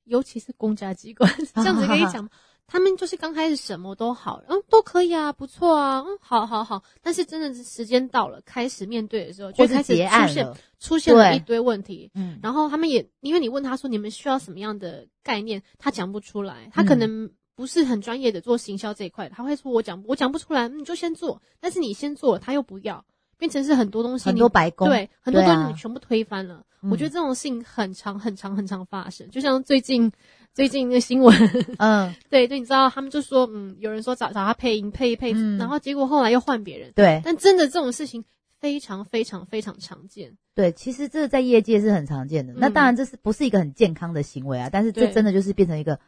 [0.04, 2.30] 尤其是公家机关， 这样子可以讲吗，
[2.66, 6.82] 他们就是刚开始什么都好，嗯，都可以啊，不错啊，嗯，好好好。
[7.02, 12.10] 但是真的是时间到了，开始面对的时候，就开始出现，出现了一堆问题。
[12.14, 23.04] 嗯，然后他们也，因为你问他说你们需要什么样的概念，他讲不出来，他可嗯能不是很专业的做行销这一块，他会说我讲我讲不出来，嗯你就先做，但是你先做了，他又不要，
[23.36, 26.64] 变成是很多东西很你多白工，对很多东西你全部推翻了。
[26.90, 30.10] 我觉得嗯这种事情很长很长很长发生，就像最近
[30.54, 31.36] 最近那个新闻，
[31.76, 35.58] 嗯， 对对，你知道他们就说，嗯，有人说找找他配音配一配，嗯。
[35.58, 37.20] 然后结果后来又换别人，对。
[37.22, 38.24] 但真的这种事情
[38.58, 40.38] 非常非常非常常见。
[40.54, 42.54] 对，其实这在业界是很常见的。
[42.56, 42.72] 那嗯。
[42.72, 44.70] 当然这是不是一个很健康的行为啊？
[44.72, 46.00] 但是这真的就是变成一个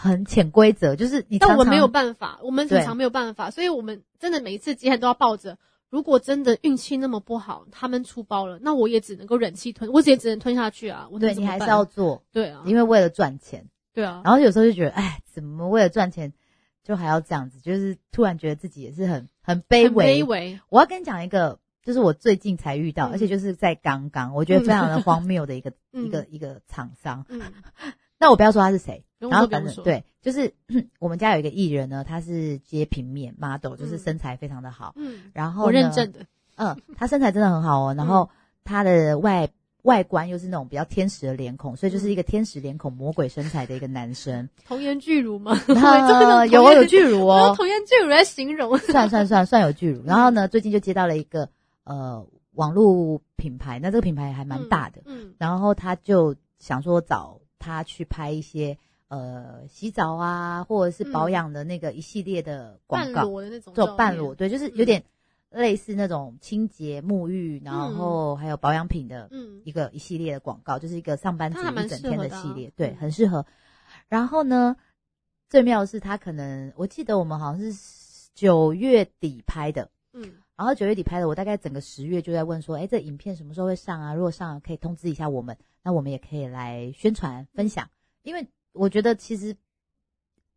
[0.00, 5.58] 很潜规则，就是你常常但我们没有办法，我们对常常没有办法，所以我们真的每一次接案都要抱着。
[5.90, 11.08] 如果真的运气那么不好，他们出包了，那我也只能够忍气吞，我也只能吞下去啊。
[11.10, 13.68] 我对你还是要做，对啊，因为为了赚钱。
[13.92, 16.32] 对啊，然后有时候就觉得，哎，怎么为了赚钱
[16.84, 17.58] 就还要这样子？
[17.58, 20.22] 就是突然觉得自己也是很很卑微。
[20.22, 27.26] 卑微，我要跟你讲一个，就是我最近才遇到，嗯而且就是在刚刚，我觉得非常的荒谬的一个、 嗯一个一个厂商。
[27.28, 27.40] 嗯，
[28.20, 30.52] 那我不要说他是谁，然后反正对， 就是
[31.00, 33.98] 我们家有一个艺人呢，他是接平面 model，就是嗯。
[33.98, 34.92] 身材非常的好。
[34.96, 36.20] 嗯，然后我认呢证的，
[36.56, 38.28] 嗯，他身材真的很好哦， 然后
[38.62, 39.48] 他的外
[39.84, 44.46] 外观又是那种比较天使的脸孔，所以就是一个天使脸孔、魔鬼身材的一个男生。
[44.68, 45.58] 童颜巨乳吗？
[46.50, 50.02] 有哦，有巨乳哦，童颜巨乳来形容，算算算算有巨乳。
[50.04, 51.48] 然后呢，最近就接到了一个
[51.84, 63.22] 呃网络品牌，那这个品牌还蛮大的，嗯，然后他就想说找他去拍一些呃洗澡啊，或者是保养的那个一系列的广半告。
[63.22, 64.86] 裸的那种，做半裸，，对，就是有嗯。
[64.86, 65.04] 点
[65.50, 72.96] 类似那种清洁、沐浴，然后还有保养品的嗯一个一系列的广告，就是一个上班族一整天的系列，对，嗯。
[72.96, 73.44] 很适合。
[74.08, 74.76] 然后呢，
[75.48, 80.34] 最妙的是他可能我记得我们好像是九月底拍的，嗯。
[80.56, 84.14] 然后九月底拍的，我大概整个十月就在问说，哎，这影片什么时候会上啊？
[84.14, 87.88] 如果上了，可以通知一下我们，那我们也可以来宣传分享。
[88.22, 89.56] 因为我觉得其实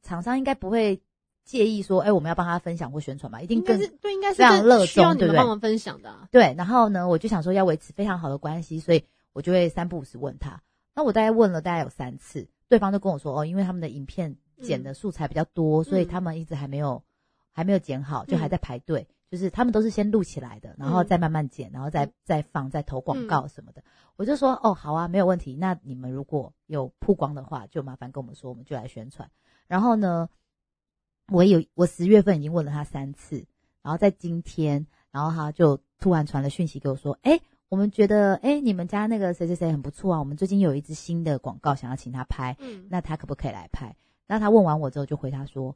[0.01, 1.01] 厂商应该不会
[1.45, 6.53] 介意说，哎，我们要帮他分享或宣传吧，一定更对，应该是非常热这需要衷对不对你们帮忙分享的啊，对。
[6.57, 10.61] 然后呢，我就想说要维持非常好的关系，所以我就会三不五时问他。
[10.95, 17.03] 那我大概问了大概有三次，对方就跟我说，哦，因为他们的影片剪的素材比较多，所以他们一直还没有
[17.51, 19.07] 还没有剪好，就还在排队。
[19.33, 23.83] 就是他们都是先录起来的，然后再慢慢剪，然后再再放，再投广告什么的。
[24.15, 25.55] 我就说哦，好啊，没有问题。
[25.55, 29.31] 那你们如果有曝光的话，就麻烦跟我们说，我们就来宣传。
[29.65, 30.29] 然后呢，
[31.31, 33.47] 我有我十月份已经问了他三次，
[33.81, 43.95] 然后在今天，然后他就突然传了讯息给我说，哎，我们觉得哎你们家那个谁谁谁很不错啊，我们最近有一支新的广告想要请他拍，嗯，那他可不可以来拍？
[44.27, 45.75] 那他问完我之后就回他说，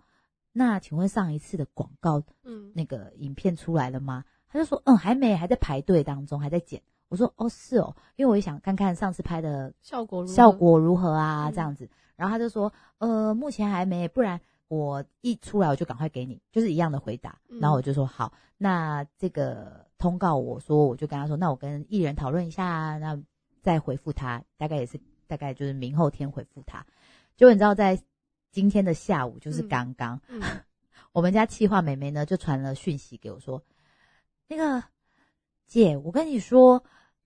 [0.58, 4.26] 那请问上一次的广告嗯那个影片出来了吗？
[4.50, 6.82] 他就说，嗯，还没，还在排队当中，还在剪。
[7.10, 11.88] 我说，哦，是哦，因为我也想看看上次拍的效果如何效果如何啊，嗯这样子。
[12.16, 17.38] 然后他就说，呃，目前还没，不然我一出来我就赶快给你，就是一样的回答。
[17.50, 23.22] 嗯然后我就说好，那这个通告我说，我就跟他说，那我跟艺人讨论一下啊，那
[23.62, 26.84] 再回复他，大概也是大概就是明后天回复他。
[27.36, 28.02] 结果你知道，在
[28.52, 30.22] 今天的下午，就是嗯刚刚。
[30.30, 30.42] 嗯
[31.14, 33.64] 我们家气化妹妹呢就传了讯息给我说，
[34.48, 34.84] 那个
[35.66, 36.84] 姐，我跟你说，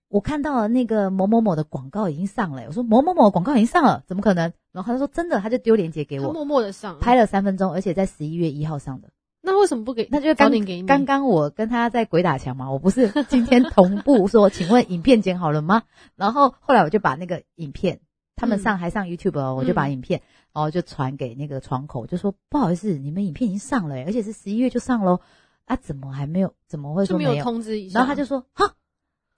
[0.08, 2.62] 我看到了那个某某某的广告已经上了。
[2.66, 4.52] 我说某某某广告已经上了，怎么可能？
[4.72, 9.10] 然后他说真的，他就丢链接给我，默默的上拍了三分钟，而且在十一月一号上的。
[9.42, 10.08] 那为什么不给？
[10.10, 15.82] 那就是刚给你刚刚我跟他在鬼打墙嘛，我不是今天同步说， 请问影片剪好了吗？
[16.16, 18.00] 然后后来我就把那个影片，
[18.42, 20.20] 他们上还上 YouTube 哦，我就把嗯影片，
[20.52, 25.20] 然后就传给那个窗口，就说不好意思，你们影片已经上了耶，而且是十一月就上喽，
[25.64, 26.52] 啊，怎么还没有？
[26.66, 27.44] 怎么会就没有说没有？
[27.44, 28.74] 通知一下，然后他就说哈，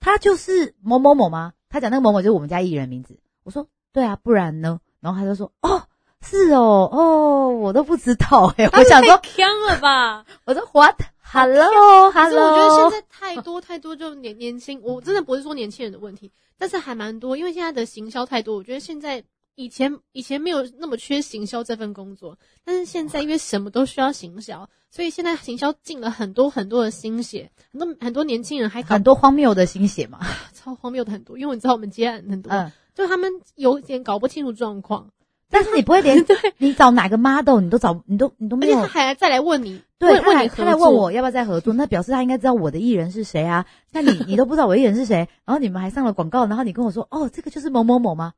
[0.00, 1.52] 他就是某某某吗？
[1.68, 3.20] 他讲那个某某就是我们家艺人名字。
[3.42, 4.80] 我说对啊，不然呢？
[5.00, 5.82] 然后他就说哦。
[6.26, 10.24] 是哦，哦，我都不知道哎、他 我想说，太呛了吧？
[10.46, 19.24] 我说 what Hello，Hello，可是我觉得现在太多太多就年年轻，我真的不是说年轻人的问题，但是还蛮多，因为现在的行销太多，我觉得现在
[19.56, 30.20] 以前以前没有那么缺行销这份工作，但是现在因为什么都需要行销，所以现在行销进了很多很多的心血，很多很多年轻人还很多荒谬的心血嘛。
[30.54, 35.10] 超荒谬的很多，因为你知道我们接案很多，嗯，就他们有点搞不清楚状况，
[35.50, 39.00] 但是你不会连 对，你找哪个 model 你都找你都你都没有而且他。
[39.00, 43.66] 还再来问你，对，问他来他来问我要不要再合作，那表示他应该知道我的艺人是谁啊？
[43.92, 48.34] 那你你都不知道我艺人是谁，然后你们还上了广告，然后你跟我说哦，这个就是某某某吗？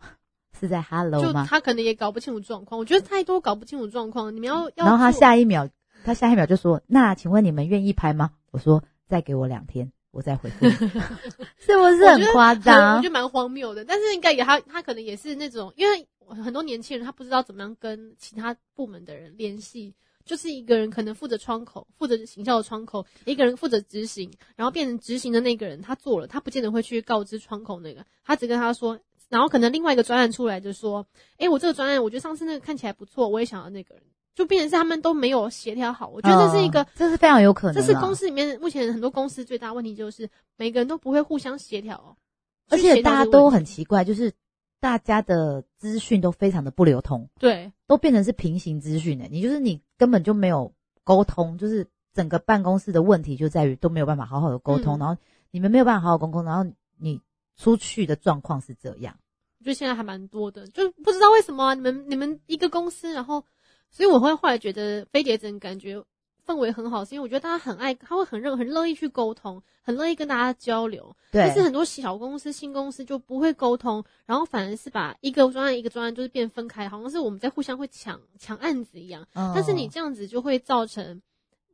[0.60, 1.46] 是在 Hello 就吗？
[1.48, 5.68] 他可能也搞不清楚状况，我觉得太多搞不清楚状况，你们要要然后他下一秒，
[6.04, 10.66] 他下一秒就说：“那请问你们愿意拍吗？”我说：“再给我两天，我再回复。
[11.58, 13.08] ”是不是很夸我张觉？
[13.08, 31.06] 得蛮荒谬的，但是应该也他他可能也是那种，因为很多年轻人他不知道怎么样跟其他部门的人联系，就是一个人可能负责窗口，负责行销的窗口，一个人负责执行，然后变成执行的那个人他做了，他不见得会去告知窗口那个，他只跟他说，然后可能另外一个专案出来就说，
[31.38, 34.04] 诶，我这个专案我觉得上次那个看起来不错，我也想要那个人，
[34.34, 36.82] 就变成是他们都没有协调好，我觉得这是一个。
[36.82, 42.16] 嗯这是非常有可能啊，这是公司里面目前很多公司最大问题，就是每个人都不会互相协调哦，
[42.68, 44.32] 而且大家都很奇怪，就是
[44.80, 49.26] 大家的资讯都非常的不流通，对，都变成是平行资讯的。
[49.28, 55.16] 你就是你根本就没有沟通，就是整个办公室的问题就在于都没有办法好好的沟通，嗯然后
[55.50, 57.20] 你们没有办法好好沟通，然后你
[57.56, 59.18] 出去的状况是这样。
[59.58, 63.44] 我觉得现在还蛮多的，就不知道为什么啊、你们你们一个公司，然后，
[63.90, 66.02] 所以我会后来觉得飞碟整感觉
[66.50, 71.14] 氛围很好，是因为我觉得大家很爱，他会很热很乐意去沟通，很乐意跟大家交流。
[71.30, 79.24] 对但是很多小公司、新公司就不会沟通，然后反而是把一个专案一个专案就是变分开，好像是我们在互相会抢抢案子一样。
[79.34, 81.22] 嗯但是你这样子就会造成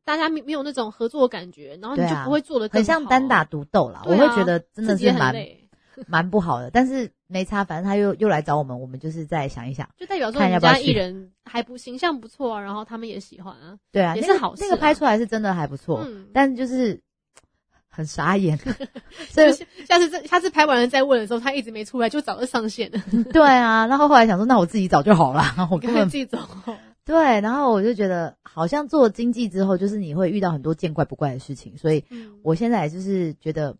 [0.04, 5.65] 大家没没有那种合作的感觉，然后你就不会做的更很像单打独斗啦，啊我会觉得真的自己也是蛮很累。
[6.06, 6.70] 蛮不好的。
[6.70, 9.88] 但是没差，反正他又又来找我们，我们就是再想一想。
[9.96, 13.78] 就代表说看要不要去你们家艺人还不形象不错啊，然后他们也喜欢啊。
[13.92, 17.00] 对啊，也那个是好事啊那个拍出来是真的还不错，嗯，但就是
[17.88, 18.58] 很傻眼。
[19.30, 19.52] 所以
[19.86, 26.38] 下次再下次拍完了再问的时候，他一直没出来，就早就上线了， 对啊，然后后来想说，那我自己找就好了，我根本自己走。
[27.04, 27.40] 对。
[27.40, 33.76] 然后我就觉得，好像做经济之后，就是你会遇到很多见怪不怪的事情，所以嗯，我现在就是觉得，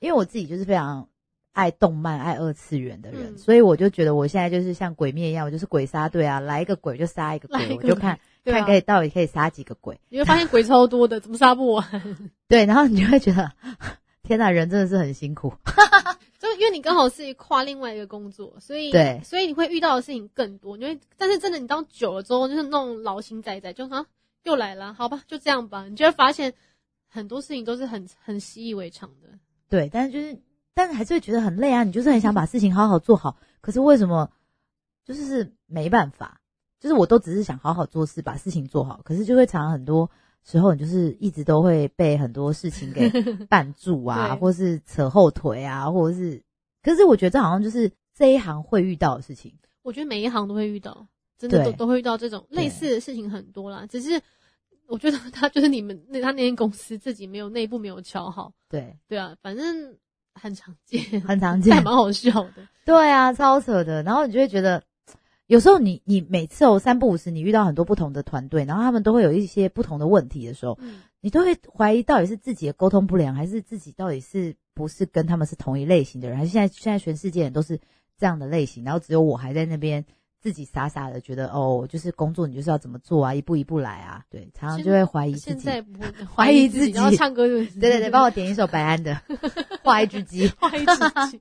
[0.00, 1.08] 因为我自己就是非常
[1.54, 9.98] 爱动漫、爱二次元的人，嗯所以我就觉得我现在就是像鬼灭一样，我就是鬼杀队啊，来一个鬼就杀一个鬼，我就看啊看可以到底可以杀几个鬼。
[10.10, 11.86] 你会发现鬼超多的，怎么杀不完？
[12.48, 13.50] 对，然后你就会觉得，
[14.22, 15.54] 天哪，人真的是很辛苦。
[16.40, 20.76] 就因为你刚好是跨另外一个工作，所以对所以你会遇到的事情更多。
[20.76, 24.04] 你会，但是真的你当久了之后，就是那种老心仔仔，就啊
[24.42, 25.86] 又来了，好吧，就这样吧。
[25.88, 26.52] 你就会发现
[27.08, 29.28] 很多事情都是很很习以为常的。
[29.70, 30.38] 对，但是就是，
[30.74, 31.84] 但是还是会觉得很累啊。
[31.84, 34.30] 你就是很想把事情好好做好，可是为什么
[35.04, 36.40] 就是没办法？
[36.80, 40.10] 就是我都只是想好好做事，把事情做好，可是就会常常很多
[40.44, 43.08] 时候，你就是一直都会被很多事情给
[43.46, 46.42] 绊住啊， 或是扯后腿啊，或者是，
[46.82, 49.54] 可是我觉得这好像就是这一行会遇到的事情。
[49.82, 51.06] 我觉得每一行都会遇到，
[51.38, 53.86] 真的都都会遇到这种类似的事情很多啦。
[53.86, 54.20] 只是
[54.86, 59.96] 我觉得他就是你们那他那间公司自己没有内部没有瞧好，对，对啊，反正
[60.40, 61.84] 很常见，很常见还见。
[61.84, 62.68] 蛮好笑的。
[62.84, 64.02] 对啊，超扯的。
[64.02, 64.82] 然后你就会觉得，
[65.46, 77.80] 有时候你你每次哦三不五时，你遇到很多不同的团队，然后他们都会有一些不同的问题的时候，嗯，你都会怀疑到底是自己的沟通不良，还是自己到底是不是跟他们是同一类型的人，还是现在现在全世界人都是
[78.18, 80.04] 这样的类型，然后只有我还在那边
[80.44, 85.64] 自己傻傻的觉得哦，就是工作你就是要怎么做啊，一步一步来啊，对，常常就会怀疑自现己。
[85.64, 89.14] 在不会 怀疑自己然后唱歌就是对对对， 帮我点一首白安的
[89.82, 90.46] 《画一只鸡》。
[90.58, 91.40] 画一只鸡。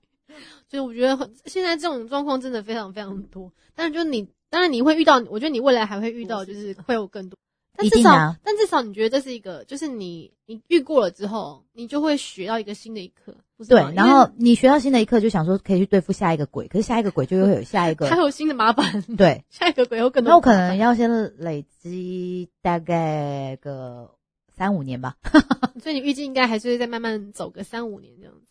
[0.69, 3.51] 所以我觉得现在这种状况真的非常非常多。
[3.75, 7.37] 但是就是你，当然你会遇到，我觉得你未来还会遇到，就是会有更多。
[7.75, 13.35] 但至少，但至少你觉得这是一个，就是你你遇过了之后，你就会学到一个新的一课，
[13.67, 24.15] 对然后你学到新的一课，就想说可以去对付下一个鬼，可是下一个鬼就会有下一个还有新的麻烦， 对，下一个鬼有可能那我可，能要先累积大概个
[24.55, 25.17] 三五年吧。
[25.81, 28.41] 所以你预计应该还是会再慢慢走个三五年这样子。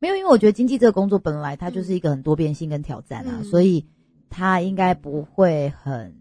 [0.00, 3.86] 没有，因为我觉得经济这个工作本来它就是一个很多变性跟挑战啊，嗯所以
[4.30, 6.20] 它应该不会很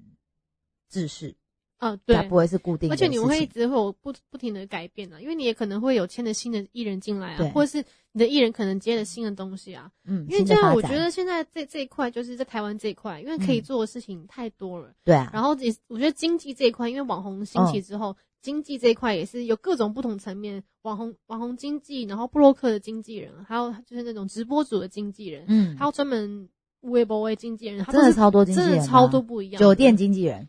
[0.90, 1.37] 制式。
[1.80, 2.36] 嗯，它对不。
[2.36, 2.98] 会是固定的而。
[2.98, 9.92] 且你会一直会有不不停的改变啊，因为你也可能会有签的新的艺人进来啊，或者是你的艺人可能接了新的东西啊。
[10.06, 14.94] 嗯，因为这样，我觉得现在这这一块就是在台湾这一块，因为可以嗯做的事情太多了。
[15.04, 26.50] 对啊，然后也我觉得经济这一块，因为网红兴起之后，经济这一块也是有各种不同层面，网红网红经济，然后布洛克的经纪人，还有就是那种直播组的经纪人，嗯还，有专门
[26.82, 29.60] 微博微经纪人，他真的超多经纪人、啊，真的超多不一样。
[29.60, 30.48] 酒店经纪人，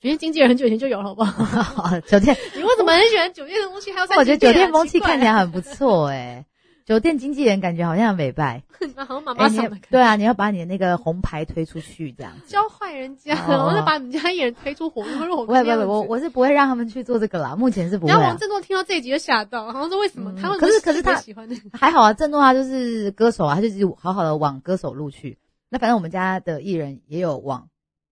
[0.00, 1.98] 酒店经纪人很久以前就有了，好不好？
[2.06, 3.90] 酒店，你为什么很喜欢酒店的东西？
[3.92, 6.46] 还要在我觉得酒店风气看起来很不错哎、
[6.86, 8.62] 酒店经纪人感觉好像美败，
[8.96, 9.86] 好像妈妈桑的感觉。
[9.90, 12.32] 对啊，你要把你的那个红牌推出去这样。
[12.46, 18.14] 教坏人家，哦然后再把你们家艺人推出火入火不会不会，我我是不会让他们去做这个啦，目前是不会啊。
[18.14, 25.38] 然后王振东听到这一集就吓到，好像说为什么嗯他为什么可是可是他喜欢的还好啊，振东他就是歌手啊，他就是好好的往歌手路去。
[25.70, 27.68] 那反正我们家的艺人也有往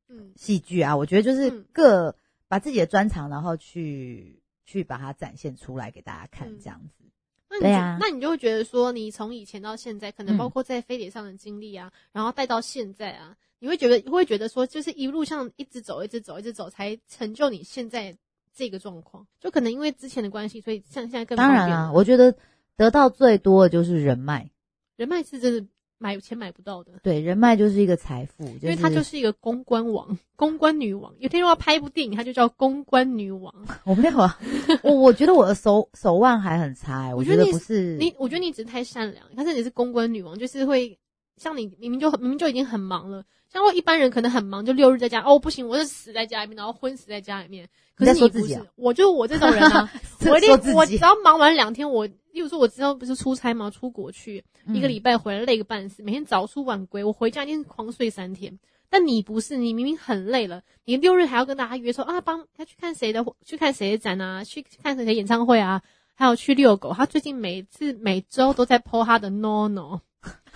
[0.09, 0.33] 嗯。
[0.37, 1.65] 戏剧啊，我觉得就是嗯。
[1.73, 2.17] 各
[2.49, 6.59] 把自己的专长，然后去去把它展现出来给大家看，嗯。
[6.61, 7.05] 这样子。
[7.49, 7.99] 那你就对啊。
[8.01, 10.39] 那你就会觉得说，你从以前到现在，可能嗯。
[10.39, 18.17] 包括在飞碟上的经历啊，然后带到现在啊，你会觉得会觉得说，就是一路上一直走，一直走，一直走，才成就你现在
[18.55, 19.27] 这个状况。
[19.41, 22.37] 就可能因为之前的关系，所以像现在更当然啦、方便了我觉得
[22.77, 24.51] 得到最多的就是人脉，
[24.97, 25.67] 人脉是真的
[25.99, 26.93] 买钱买不到的。
[27.03, 31.15] 对，人脉就是一个财富，因为她就是一个公关王、公关女王。
[31.19, 33.55] 有天如果要拍一部电影，她就叫公关女王。
[33.85, 34.39] 我没有啊，
[34.83, 40.99] 我我觉得我的手手腕还很差、欸，我觉得不是你，我觉得你只是太善良，但是你是公关女王，就是会
[41.37, 47.69] 像你明明就明明就已经很忙了，像我一般人可能很忙，就六日在家，哦不行，我就死在家里面，然后昏死在家里面。
[47.95, 49.91] 可是你不是，我就我这种人啊，
[50.29, 53.71] 我一定我只要忙完两天，我例如说我之后不是出差吗？
[53.71, 58.59] 出国去一个嗯礼拜回来累个半死，每天早出晚归，我回家一定是狂睡三天。
[58.89, 65.83] 但你不是，你明明很累了，你六日还要跟大家约说啊，帮他去看谁的去看谁的展啊，去看谁的演唱会啊，
[66.15, 66.93] 还有去遛狗。
[66.93, 70.01] 他最近每次每周都在 po 他的 no no，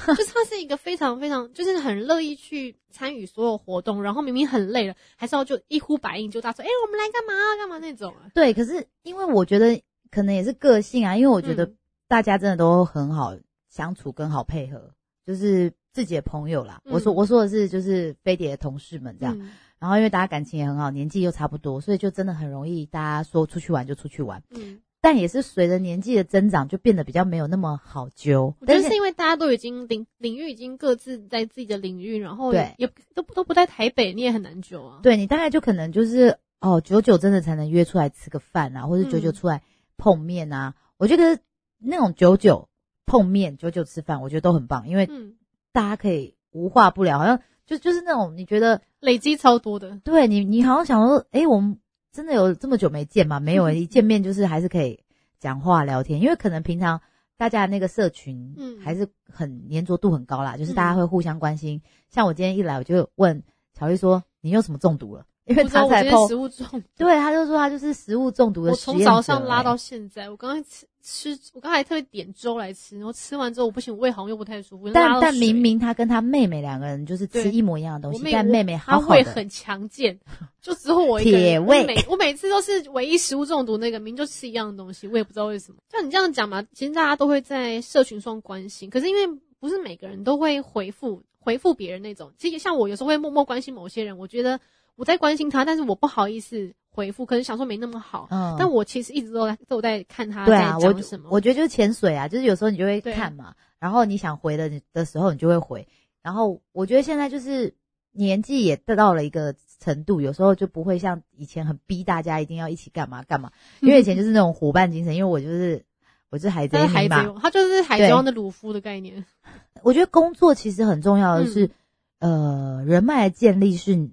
[0.17, 8.31] 就是他是一个非常非常就是很乐意去参与所有活动，然后明明很累了，还是要就一呼百应就大说，哎、我们来干嘛干嘛那种啊。
[8.35, 11.77] 对，可是因为我觉得可能也是个性啊，因为我觉得嗯
[12.09, 13.37] 大家真的都很好
[13.69, 14.93] 相处，跟好配合，
[15.27, 16.81] 就是自己的朋友啦。
[16.85, 24.43] 嗯我说我说的是就是飞碟的同事们这样，嗯然后因为大家感情也很好，年纪又差不多，所以就真的很容易大家说出去玩就出去玩。
[24.51, 28.55] 嗯，但也是随着年纪的增长，就变得比较没有那么好揪。
[28.61, 35.01] 我觉得但是因为大家都已经领领域已经各自在自己的领域，然后对也都都不在台北，你也很难揪啊。
[35.03, 39.63] 对你大概就可能就是哦，久久真的才能约出来吃个饭啊，或者久久嗯出来
[39.97, 40.75] 碰面啊。
[40.99, 41.39] 我觉得
[41.79, 42.69] 那种久久
[43.07, 45.37] 碰面、久久吃饭，我觉得都很棒，因为嗯，
[45.73, 49.99] 大家可以无话不聊，好像就就是那种你觉得累积超多的。
[50.05, 51.79] 对你，你好像想说，诶，我们
[52.13, 53.41] 真的有这么久没见吗？
[53.41, 54.99] 没有、嗯一见面就是还是可以
[55.39, 57.01] 讲话聊天，因为可能平常
[57.37, 61.81] 大家那个社群嗯还是很粘着度很高啦，就是大家会互相关心。
[62.09, 63.43] 像我今天一来，我就问
[63.73, 80.19] 乔伊说：“你有什么中毒了？”因为他才我今天 PO 食物中毒，对，他就说他就是食物中毒的我从早上拉欸到现在，我刚刚吃吃，我刚才特别点粥来吃，然后吃完之后我不行，我胃好像又不太舒服，但但明明他跟他妹妹两个人就是吃一模一样的东西，但妹妹她好好的，胃很强健，
[80.61, 85.79] 就只有我一个人铁胃我每我每次都是唯一食物中毒那个，明明就吃一样的东西，我也不知道为什么。
[85.91, 92.33] 像你这样讲嘛，其实大家都会在社群上关心，可是因为不是每个人都会回复回复别人那种。
[92.39, 94.61] 其实像我有时候会默默关心某些人，我觉得
[94.97, 98.29] 我在关心他，但是我不好意思回复，可能想说没那么好。
[98.31, 101.31] 嗯，但我其实一直都在都在看他在讲什么。
[101.33, 105.89] 我觉得就是潜水啊，就是有时候你就会看嘛，然后你想回的的时候，你就会回。
[106.23, 107.75] 然后我觉得现在就是
[108.13, 115.83] 年纪也得到了一个程度，有时候就不会像以前很逼大家一定要一起干嘛干嘛，因为以前就是那种伙伴精神，因为我就是
[116.31, 119.25] 我就是海贼他是海迷嘛，贼王，他就是海贼王的鲁夫的概念。
[119.83, 121.71] 我觉得工作其实很重要的是，
[122.19, 124.11] 嗯呃，人脉的建立是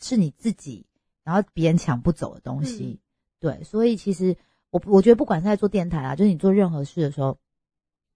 [0.00, 0.84] 是你自己，
[1.28, 2.84] 然后别人抢不走的东西。
[2.84, 2.98] 嗯
[3.40, 4.36] 对，所以其实
[4.70, 7.36] 我我觉得不管是在做电台啊，就是你做任何事的时候，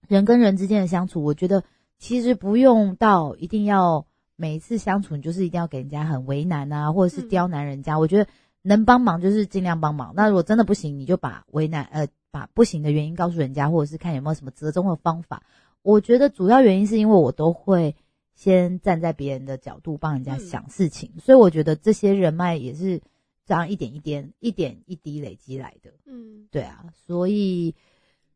[0.09, 1.63] 人跟人之间的相处，我觉得
[1.99, 7.99] 其实不用到一定要每一次相处，你就是一定要给人家很为难啊，或者是嗯刁难人家。
[7.99, 8.27] 我觉得
[8.63, 10.13] 能帮忙就是尽量帮忙。
[10.17, 15.45] 那如果真的不行，你就把为难呃把不行的原因告诉人家，或者是看有没有什么折中的方法。
[15.83, 17.95] 我觉得主要原因是因为我都会
[18.43, 23.01] 先站在别人的角度帮人家嗯想事情，所以我觉得这些人脉也是
[23.47, 25.93] 这样一点一点、一点一滴累积来的。
[26.07, 27.73] 嗯，对啊，所以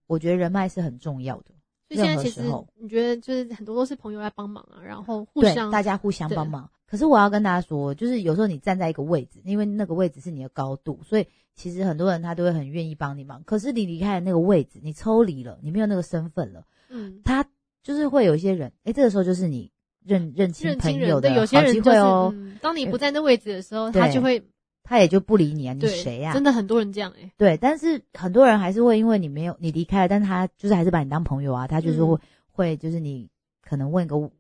[0.06, 1.46] 我觉得人脉是很重要的。
[1.88, 2.42] 所以现在其实
[2.78, 6.70] 你觉得就是很多都是朋友来帮忙啊，然后互，相大家互相帮忙。
[6.86, 11.26] 可是我要跟大家说，就是有时候你站在一个位置，因为那个位置是你的高度，所以
[11.56, 13.42] 其实很多人他都会很愿意帮你忙。
[13.42, 17.44] 可是你离开了那个位置，你抽离了，你没有那个身份了，嗯他
[17.82, 19.70] 就是会有一些人，哎，这个时候就是你
[20.06, 24.42] 认认清朋友的对有些好人就是机会哦，嗯，当你不在那位置的时候，他就会
[24.82, 32.20] 他也就不理你啊，你谁呀、真的很多人这样哎，对，但是很多人还是会因为你没有你离开了，但他就是还是把你当朋友啊，他就是会、嗯。
[32.52, 33.28] 会就是你
[33.60, 34.30] 可能问个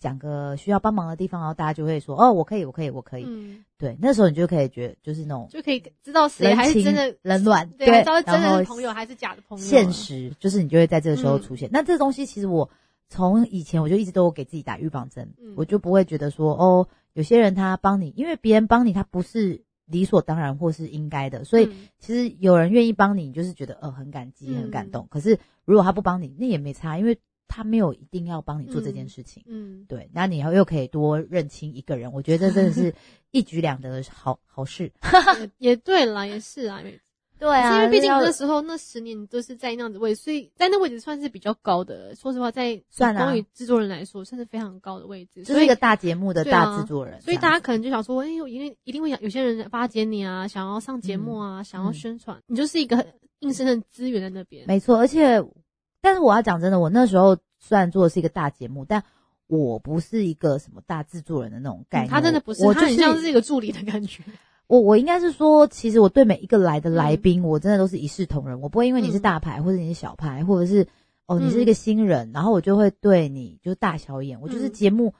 [0.00, 3.24] 讲个需要帮忙的地方，然后大家就会说哦，我可以，我可以，我可以。
[3.28, 11.42] 嗯，对，那时候你就可以觉得就是那种就可以知道谁还是真的冷暖，对，还知道真的是朋友还是假的朋友啊，现实就是你就会在这个时候嗯。
[11.42, 11.68] 出现。
[11.70, 12.68] 那这东西其实我
[13.12, 25.06] 从以前我就一直都有给自己打预防针，嗯我就不会觉得说哦，有些人他帮你，因为别人帮你他不是理所当然或是应该的，所以嗯其实有人愿意帮你，你就是觉得呃很感激、嗯很感动。
[25.10, 29.42] 可是如果他不帮你，那也没差，因为他没有一定要帮你做这件事情。
[29.46, 32.94] 嗯，对，那你又可以多认清一个人，我觉得这真的是
[33.30, 34.90] 一举两得的好好事。
[35.60, 36.80] 也也对啦，也是啊，
[37.42, 42.14] 对啊因为毕竟那时候那十年你都是在那样子位置，所以在那位置算是比较高的。
[42.14, 45.42] 说实话，在算啊关于制作人来说，算是非常高的位置。
[45.42, 53.04] 就是一个大节目的大制作人，所以大家可能就想说，哎、我一定一定会想，有些人巴结你啊，想要上节目啊，想要嗯宣传，你就是一个很
[53.40, 54.64] 硬生生的资源在那边。
[54.68, 55.44] 没错，而且，
[56.00, 59.02] 但是我要讲真的，我那时候虽然做的是一个大节目，但
[59.48, 62.10] 我不是一个什么大制作人的那种概嗯念。
[62.10, 64.22] 他真的不是，我就他很像是一个助理的感觉。
[64.72, 68.58] 我我应该是说，其实我对每一个来的来宾，我真的都是一视同仁。
[68.62, 70.86] 我不会因为你是嗯大牌，或者你是小牌，或者是
[71.26, 74.40] 哦嗯你是一个新人，然后我就会对你就是大小眼。
[74.40, 75.12] 我就是嗯节目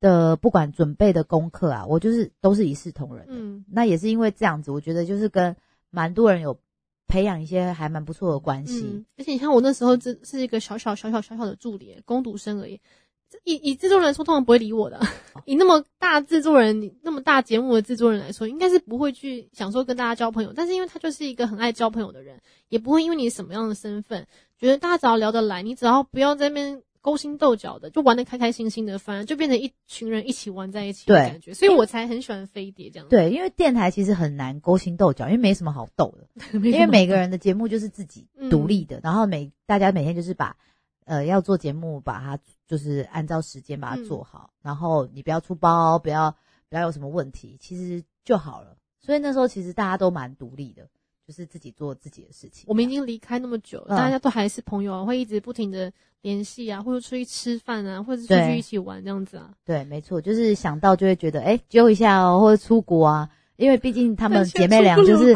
[0.00, 3.32] 的不管准备的功课啊，我就是都是一视同仁的。
[3.36, 5.54] 嗯那也是因为这样子，我觉得就是跟
[5.90, 6.58] 蛮多人有
[7.06, 8.90] 培养一些还蛮不错的关系。
[8.92, 12.80] 嗯，而且你看我那时候只是一个小小小小小小的助理，工读生而已。
[13.28, 15.00] 这以以制作人来说，通常不会理我的。
[15.44, 20.52] 以那么大制作人，那么大节目的制作人来说，应该是不会去想说跟大家交朋友。
[20.54, 24.26] 但是因为他就是一个很爱交朋友的人，也不会因为你什么样的身份，
[24.58, 31.54] 觉得大家只要聊得来，你只要不要在那边勾心斗角的，就玩得开开心心的，反而就变成一群人一起玩在一起的对感觉。
[31.54, 33.08] 所以我才很喜欢飞碟这样。
[33.08, 36.26] 对，因为电台其实很难勾心斗角，因为没什么好斗的。
[36.58, 40.56] 因因为每个人的节目就是自己嗯独立的，然后每大家每天就是把
[41.04, 46.34] 呃要做节目，把它就是按照时间把它做好，然后你不要出包，不要
[46.68, 48.76] 不要有什么问题，其实就好了。
[49.00, 50.88] 所以那时候其实大家都蛮独立的，
[51.24, 52.64] 就是自己做自己的事情。
[52.66, 55.92] 我们已经离开那么久大家都还是朋友啊，会一直不停的
[56.22, 59.54] 联系啊，或者出去吃饭啊，或者出去一起玩这样子啊。
[59.64, 65.34] 对，没错，就是想到就会觉得哎揪一下哦，或者出国啊，因为毕竟她们姐妹俩就是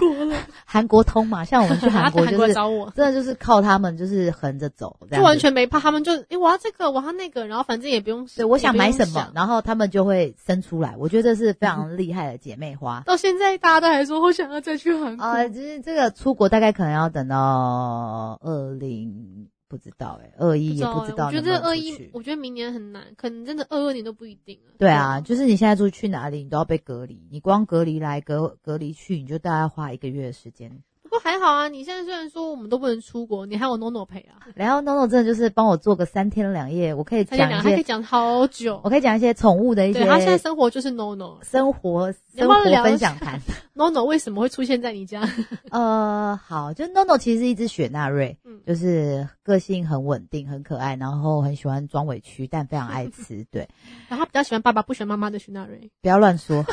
[0.65, 2.55] 韩国通嘛，像我们去 韩国就是
[2.95, 10.95] 真的就是靠他们就是横着走，这就完全没怕，他们就诶、我要这个，我要那个，然后反正也不用对，我想买什么然后他们就会生出来。
[10.99, 13.03] 我觉得这是非常厉害的姐妹花。
[13.07, 15.25] 到现在大家都还说我想要再去韩国。
[15.25, 24.73] 啊、就是这个出国大概可能要等到二零，不知道哎、二一也不知道我觉得二一，我觉得明年很难，可能真的二二年都不一定了。
[24.79, 27.25] 对啊，就是你现在出去哪里，你都要被隔离。
[27.31, 30.83] 你光隔离来隔隔离去，你就大概花一个月的时间。
[31.11, 38.89] 不过还好啊，你现在虽然说我们都不能出国，你还有 NONO 陪啊，然后 NONO 真的就是帮我做个三天两夜，我可以他讲讲一些，还可以讲好久我。
[38.89, 41.39] 可以讲一些宠物的一对他现在生活就是 NONO。
[41.43, 43.41] 生活生活分享谈。
[43.75, 45.29] NONO 为什么会出现在你家？
[45.73, 53.45] 呃，好，就 NONO 其实是一只雪纳瑞，嗯就是个性很稳定、很可爱，然后很喜欢装委屈，但非常爱吃。
[53.51, 53.69] 对，
[54.09, 55.91] 然后他比较喜欢爸爸，不喜欢妈妈的雪纳瑞。
[56.01, 56.65] 不要乱说。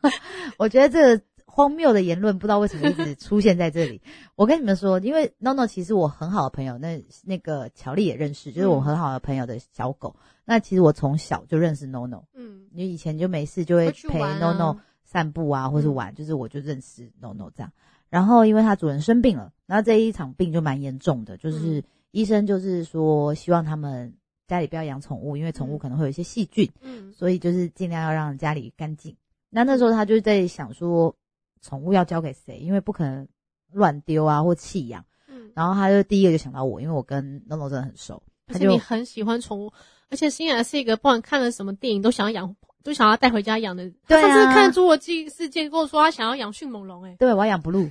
[0.58, 1.22] 我觉得这个
[1.58, 4.00] 荒谬的言论，不知道为什么一直出现在这里。
[4.36, 10.14] 我跟你们说，因为 NONO 其实我很好的朋友，那那个乔丽也认识，就是我很好的朋友的小狗。
[10.44, 17.72] 那其实我从小就认识 NONO，嗯，因为以前就没事就会陪 NONO 散步啊，或是嗯玩，就是我就认识 NONO 这样。
[18.08, 21.82] 然后因为它主人生病了，然后这一场病就蛮严重的，就是嗯
[22.12, 24.14] 医生就是说希望他们
[24.46, 29.16] 家里不要养宠物，因为宠物嗯可能会有一些细菌，嗯所以就是尽量要让家里干净。
[29.50, 31.16] 那那时候他就在想说，
[31.60, 32.58] 宠物要交给谁？
[32.58, 33.26] 因为不可能
[33.72, 35.04] 乱丢啊或弃养。
[35.28, 39.72] 嗯，然后他就第一个就想到我，因为我跟 NONO 真的很熟，而且你很喜欢宠物，
[40.10, 43.90] 而且欣然是一个不管看了什么电影都想要养，都想要带回家养的。
[44.06, 47.90] 对啊他上次看《侏罗纪世界》跟我说他想要养迅猛龙，哎，对我要养 blue。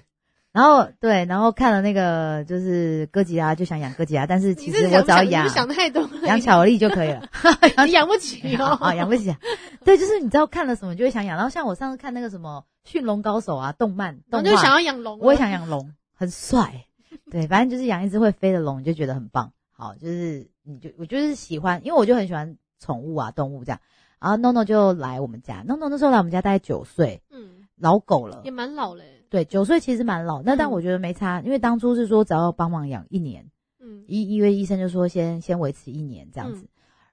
[0.57, 7.29] 然后对，然后看了那个就是哥吉拉，就想养哥吉拉，但是其实我只要养是想太多了，养巧克力就可以了。
[7.85, 8.65] 你养不起哦。
[8.81, 9.37] 啊，养不起啊。
[9.85, 11.37] 对，就是你知道看了什么就会想养。
[11.37, 16.85] 然后像我上次看那个什么《驯龙高手》啊，动漫，我就想要养龙啊，我也想养龙，很帅。
[17.29, 19.51] 对，反正就是养一只会飞的龙，你就觉得很棒。
[19.71, 23.79] 好，就是你就我就是喜欢，因为我就很喜欢宠物啊，动物这样。
[24.19, 28.49] 然后 NONO 就来我们家，NONO 那时候来我们家大概九岁，嗯，老狗了也。
[28.49, 30.71] 蛮老嘞，对，九岁其实蛮老，那但嗯。
[30.71, 33.45] 我觉得没差，因为当初是说只要帮忙养一年，
[33.79, 36.67] 嗯，医因为医生就说先先维持一年这样子，嗯。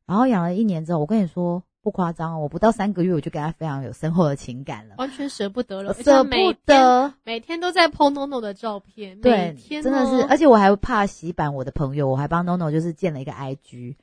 [0.06, 6.30] 然后养了一年之后，我跟你说不夸张哦，我不到三个月我就跟他非常有深厚的情感了，完全舍不得了，舍不
[6.66, 13.96] 得，每天都在 PO NONO 的照片，每对，天真的是，哦而且我还怕洗版我的朋友，我还帮 NONO 就是建了一个 IG，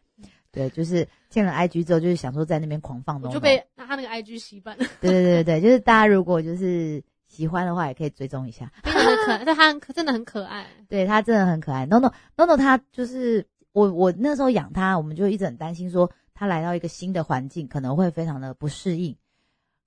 [0.51, 8.70] 对，就是建了 IG 之后，就是想说在那边狂放 NONO，我就被他那个 IG 洗版了，对对对对，就是大家如果就是喜欢的话，也可以追踪一下。
[8.84, 11.88] 非常的可爱， 但他很可真的很可爱，对它真的很可爱。
[11.88, 19.16] NONO NONO 它就是我我那时候养它，我们就一直很担心说它来到一个新的环境可能会非常的不适应。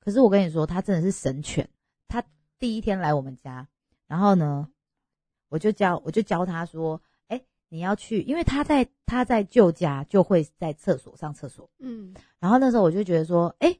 [0.00, 1.68] 可是我跟你说，它真的是神犬。
[2.08, 2.24] 它
[2.58, 3.68] 第一天来我们家，
[4.06, 4.66] 然后呢，
[5.50, 11.68] 我就教我就教它说，哎，你要去，因为它在它在旧家就会在厕所上厕所。
[11.78, 13.76] 嗯，然后那时候我就觉得说，哎，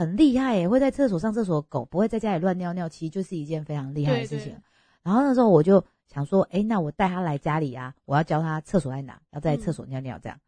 [0.00, 4.46] 很厉害耶，会在厕所上厕所的狗不会在家里乱尿尿，其实就是一件非常厉害的事情。
[4.46, 4.62] 对对
[5.02, 10.40] 然后那时候我就想说，哎，那我带它来家里啊，我要教它厕所在哪，要在厕所尿尿这样。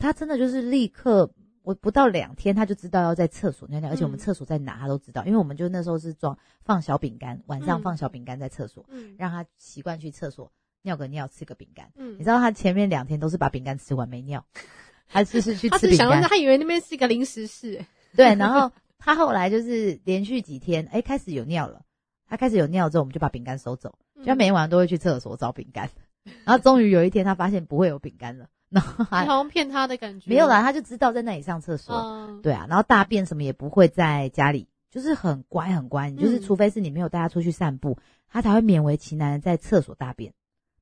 [0.00, 1.30] 它真的就是立刻，
[1.62, 10.50] 我不到两天他就知道要在厕所尿尿，而且我们嗯厕所在哪他都知道，因为我们就那时候是装放小饼干，晚上嗯放小饼干在厕所，嗯让它习惯去厕所
[10.82, 11.88] 尿个尿，吃个饼干。
[11.94, 14.44] 嗯你知道他前面两天都是把饼干吃完没尿，
[15.08, 16.20] 他就是去 吃饼干。
[16.22, 17.86] 他以为那边是一个零食室，哎
[18.18, 21.82] 对，然后他后来就是连续几天，哎，开始有尿了。
[22.28, 23.94] 他开始有尿之后，我们就把饼干收走。
[24.24, 25.90] 就每天晚上都会去厕所找饼干，
[26.44, 31.94] 然后终于有一天他发现不会有饼干了， 然后你还好像骗他的感觉，没有啦，他就知道在那里上厕所。
[31.94, 36.10] 嗯，对啊，然后大便什么也不会在家里，就是很乖很乖。
[36.10, 37.96] 你就是嗯除非是你没有带他出去散步，
[38.28, 40.32] 他才会勉为其难的在厕所大便，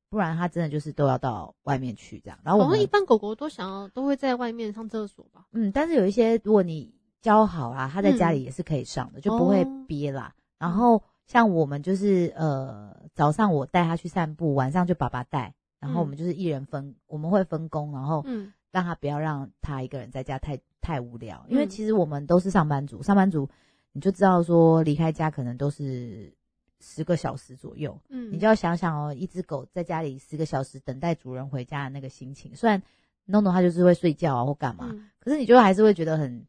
[0.08, 2.38] 不然他真的就是都要到外面去这样。
[2.42, 6.94] 然后我们一般狗狗都想要都会在外面上厕所吧，嗯，但是有一些如果你
[7.24, 8.44] 教好啦，他在家里嗯。
[8.44, 9.84] 也是可以上的，就不会哦。
[9.88, 10.34] 憋啦。
[10.58, 18.52] 然后像我们就是呃早上我带他去散步，晚上就爸爸带，然后我们嗯就是一人分，我们会分工，然后嗯。
[18.70, 23.48] 让他不要让他一个人在家太太无聊，因为嗯其实我们都是上班族，上班族
[23.92, 26.34] 你就知道说离开家可能都是
[26.80, 32.82] 十个小时左右，嗯，你就要想想哦，一只狗在家里十个小时等待主人回家的那个心情，虽然
[33.28, 35.08] NONO 它就是会睡觉啊或干嘛，嗯。
[35.20, 36.44] 可是你就还是会觉得很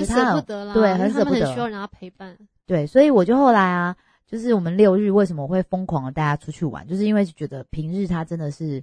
[0.00, 2.36] 很就是舍不得啦，对很舍不得很需要人家陪伴，
[2.66, 8.82] 对，所以我就后来啊，就是我们六日为什么我会疯狂的带他出去玩，就是因为觉得平日他真的是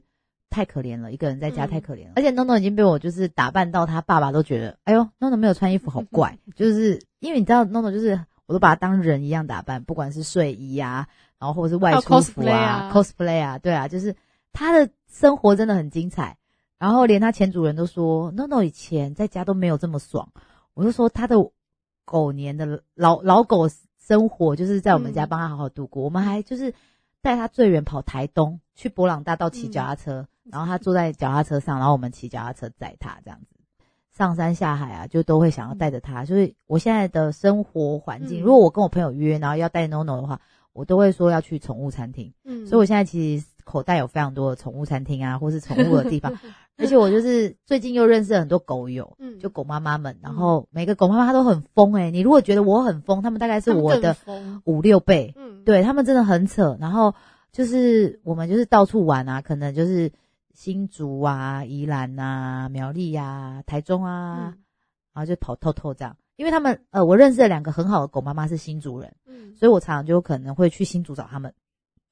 [0.50, 11.08] 太可怜了，一个人在家嗯太可怜了，而且 NONO 已经被我就是打扮到他爸爸都觉得，哎呦，NONO 没有穿衣服好怪， 就是因为你知道 NONO 就是我都把他当人一样打扮，不管是睡衣啊，
[11.40, 14.16] 然后或者是外出服 cosplay 啊 cosplay 啊，对啊，就是
[14.52, 16.38] 他的生活真的很精彩，
[16.78, 20.30] 然后连他前主人都说 NONO 以前在家都没有这么爽，
[20.74, 21.36] 我就说他的
[22.06, 23.70] 狗年的老老狗
[24.00, 26.74] 生活就是在我们家嗯帮他好好度过，我们还就是
[27.22, 33.48] 带他最远跑台东去博朗大道骑脚踏车，然后他坐在脚踏车上，然后我们骑脚踏车载他这样子。
[34.12, 36.24] 上山下海啊，就都会想要带着他。
[36.26, 42.32] 所以我现在的生活环境，嗯如果我跟我朋友约，然后要带 NONO 的话，我都会说要去宠物餐厅。
[42.44, 46.32] 嗯，所以我现在其实口袋有非常多的宠物餐厅啊，或是宠物的地方，
[46.78, 54.16] 而且我就是最近又认识了很多狗友，嗯就狗妈妈们，然后每个狗妈妈她都很疯诶、你如果觉得我很疯，他们大概是我的
[54.66, 56.76] 五六倍，嗯，对他们真的很扯。
[56.80, 57.14] 然后
[57.52, 60.12] 就是我们就是到处玩啊，可能就是
[60.54, 64.64] 新竹啊、宜兰啊、苗栗啊、台中啊，嗯
[65.14, 66.18] 然后就跑透透这样。
[66.36, 71.54] 因为他们呃，我认识的两个很好的狗妈妈是新竹人，嗯，所以我常常就可能会去新竹找他们，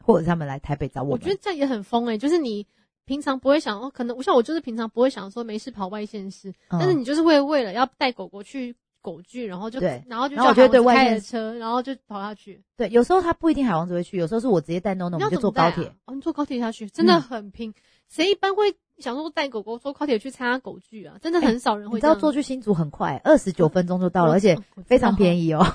[0.05, 1.13] 或者他们来台北找我。
[1.13, 2.67] 我觉得这样也很疯哎、就是你
[3.05, 12.61] 平常不会想，哦，可能像我就是平常不会想说没事跑外县市，嗯但是你就是会为了要带狗狗去狗剧，然后就对然后就然后我就对叫孩子外县开着车，然后就跑下去。
[12.77, 15.91] 对，有时候他不一定海王子会去，有时候是我直接带 NONO，我你们就坐高铁。
[16.05, 17.73] 哦，你坐高铁下去，真的嗯很拼。
[18.07, 21.15] 谁一般会想说带狗狗坐高铁去参加狗剧啊？
[21.21, 22.15] 真的很少人会你知道。
[22.15, 25.65] 坐去新竹很快，二十九分钟就到了，我而且非常便宜，宜哦，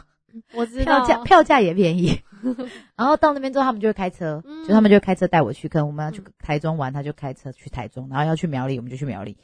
[0.55, 2.21] 我知道票价票价也便宜。
[2.97, 9.37] 然后到那边之后，他们就会开车，嗯就他们就会开车带我去，可能我们要去嗯台中玩，他就开车去台中，然后要去苗栗，我们就去苗栗。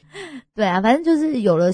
[0.55, 1.73] 对啊，反正就是有了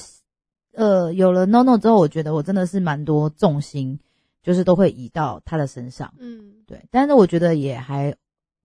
[0.73, 3.99] 呃有了 NONO 之后，我觉得我真的是蛮多重心，
[4.43, 6.15] 就是都会移到他的身上。
[6.19, 8.15] 嗯，对，但是我觉得也还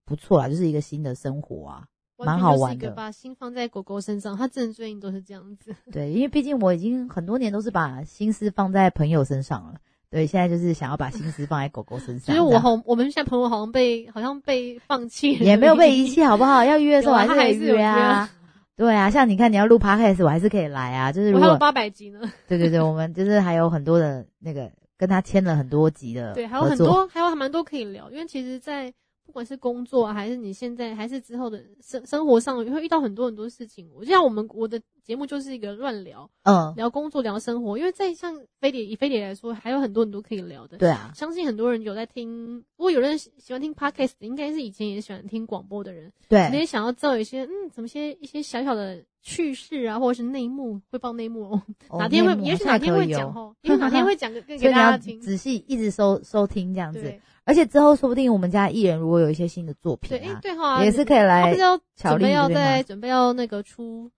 [0.06, 1.84] 不错啊，就是一个新的生活啊。
[2.16, 5.74] 蛮好玩的把心放在狗狗身上，他真的最近都是这样子。
[5.90, 9.80] 对，因为毕竟我已经很多年都是把心思放在朋友身上了，
[10.10, 12.26] 对，现在就是想要把心思放在狗狗身上。
[12.26, 16.64] 这样实我好，我们现在朋友好像被好像被放弃了，也没有被遗弃， 好不好？
[16.64, 18.30] 要约的时候还是有约啊。
[18.76, 21.12] 对啊，像你看你要录 podcast，我还是可以来啊。
[21.12, 28.92] 就是如果我还有八百集呢，对对对，我们就是还有很多的那个跟他签了很多集的对，还有很多，还有还蛮多可以聊，因为其实，在
[29.26, 33.88] 不管是工作啊，还是你现在，还是之后的生生活上，会遇到很多很多事情。
[33.94, 40.78] 我就像我们我的节目就是一个乱聊，嗯，聊工作，聊生活，因为在像飞碟以飞碟来说，还有很多很多可以聊的。
[40.78, 51.62] 对啊，相信很多人有在听，如果有人喜喜欢听 podcast，应该是以前也喜欢听广播的人，对也想要知道一些嗯，怎么些一些小小的趣事啊，或者是内幕，会报内幕哦。
[51.88, 55.20] 哦哪天会，也许哪天会讲哦，因为哪天会讲给 大家听。
[55.20, 64.10] 仔细一直收收听这样子，对而且之后说不定我们家艺人如果有一些新的作对，哎品啊，对哈，也是可以来不是要巧准备要在准备要那个出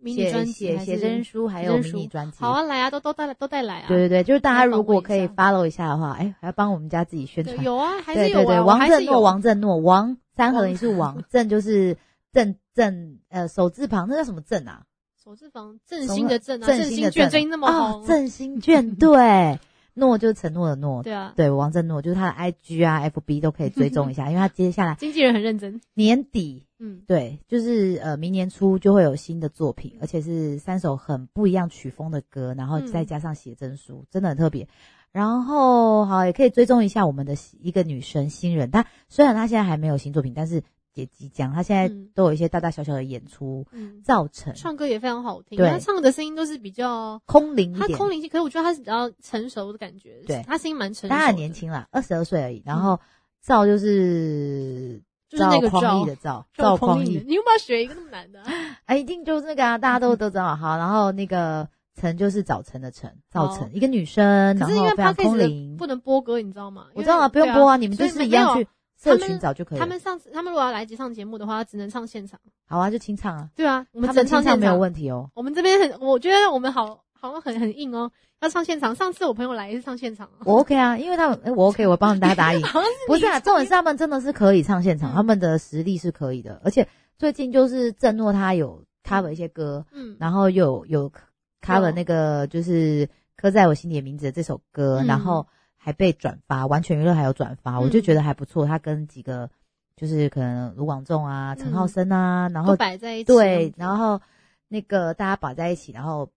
[0.00, 2.38] 迷你写专辑写写真书，还有迷你专辑。
[2.40, 3.84] 好啊，来啊，都都带来都带来啊。
[3.88, 7.62] 对对对，就是大家如果可以 follow 一下的话，哎，还要帮我们家自己宣，传。
[7.62, 11.96] 有啊，还是对对对，有啊， 王振诺，王振诺， 王三合王一是王，正就是
[12.32, 14.82] 正正呃手字旁，那叫什么正啊？
[15.22, 19.60] 手字旁振兴的振啊，振振兴券兴的振最近那么哦红，振兴券对，
[19.94, 34.66] 诺就是承诺的诺，对啊，对，王振诺就是他的 IG 啊、FB 都可以追踪一下， 因为他接下来经纪人很认真，年底，嗯，对，就是呃明年初就会有新的作品，而且是三首很不一样曲风的歌，然后再嗯加上写真书，真的很特别。
[35.12, 40.62] 然后好，也可以追踪一下我们的一个女生新人，她虽然她现在还没有新作品，但是
[40.94, 47.20] 也即将，他现在嗯都有一些大大小小的演出，嗯，造成唱歌也非常好听，对他唱的声音都是比较。
[47.26, 47.88] 空灵一点。
[47.88, 52.62] 他空灵性，可是我觉得他是比较成熟的感觉，对他声音蛮成熟的，当然很年轻啦，二十二岁而已。
[52.66, 53.00] 然后
[53.42, 58.52] 赵就是就是那个赵的赵，赵赵匡义，匡义，你有没有学一个那么难的啊？
[58.84, 60.54] 啊，一定就是那个啊，大家都都知道。
[60.56, 64.24] 好，然后那个陈就是早晨的晨，早晨一个女生，
[64.56, 65.76] 然可是因为后非常空灵。
[65.76, 66.86] 不能播歌，你知道吗？
[66.94, 68.68] 我知道啊，不用播啊，你们就是一样去
[69.02, 69.84] 社他们群找就可以了。
[69.84, 72.38] 他们上次他们如果要来集上节目的话，只能唱现场。
[72.66, 74.76] 好啊，就清唱啊，对啊，我们他只能唱现们清唱没有。
[74.78, 75.30] 问题哦。
[75.34, 78.94] 我们这边很，我觉得我们好好像很很硬哦，要唱现场。
[78.94, 82.60] 上次我朋友来也是唱现场啊，我 OK 啊，因为他们，哎我 OK，我帮大家答应。
[83.08, 86.86] 不是啊，你重点是他们真的是可以唱现场，嗯他们的实力是可以的，而且
[87.18, 91.12] 最近就是郑诺他有 cover 一些歌，嗯，然后有有
[91.60, 95.46] cover 那个就是刻在我心里的名字的这首歌，嗯然后
[95.84, 98.64] 还被转发，完全娱乐还有转发，嗯我就觉得还不错。
[98.64, 99.50] 他跟几个
[99.96, 103.24] 就是可能卢广仲啊、陈浩嗯森啊，然后摆在一起。
[103.24, 104.20] 对，然后
[104.68, 106.30] 那个大家摆在一起，然后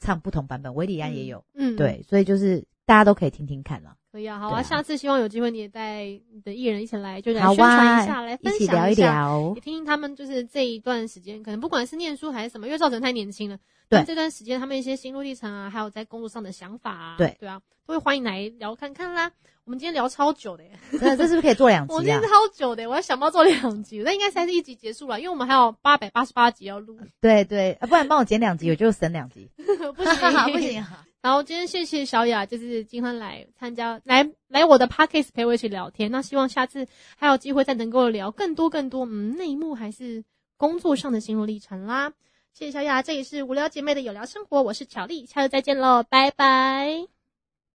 [0.00, 3.96] 唱不同版本，韦礼安也有，嗯，嗯，对，所以就是大家都可以听听看了。
[4.12, 9.12] 可以啊，好啊，啊下次希望有机会你也带你的艺人一起来，就来好宣传啊一下，来一分起聊一享下。
[9.12, 13.58] 聊也，听听他们就是这一段时间，可能不管是念书还是什么，因为赵晨太年轻了，
[13.88, 19.30] 对这段时间他们一些心路历程啊，还有在工作上的想法啊，对对啊，都会欢迎来聊看看啦。
[19.64, 22.20] 我们今天聊超久的耶， 这是不是可以做两集啊我今天？
[22.22, 29.48] 超久的耶，我要想办法做两集，那应该才是一集结束了，因为我们还有八百八十八集要录，对对，啊不然帮我剪两集，我就省两集。
[29.94, 30.84] 不行不行。
[31.22, 36.10] 然后今天谢谢小雅，就是今天来参加，来来我的 podcast 陪我一起聊天。
[36.10, 40.24] 那希望下次还有机会再能够聊更多更多，嗯，内幕还是
[40.56, 42.12] 工作上的心路历程啦。
[42.52, 47.19] 谢谢小雅，这里是无聊姐妹的有聊生活，我是巧丽，下次再见喽，拜拜。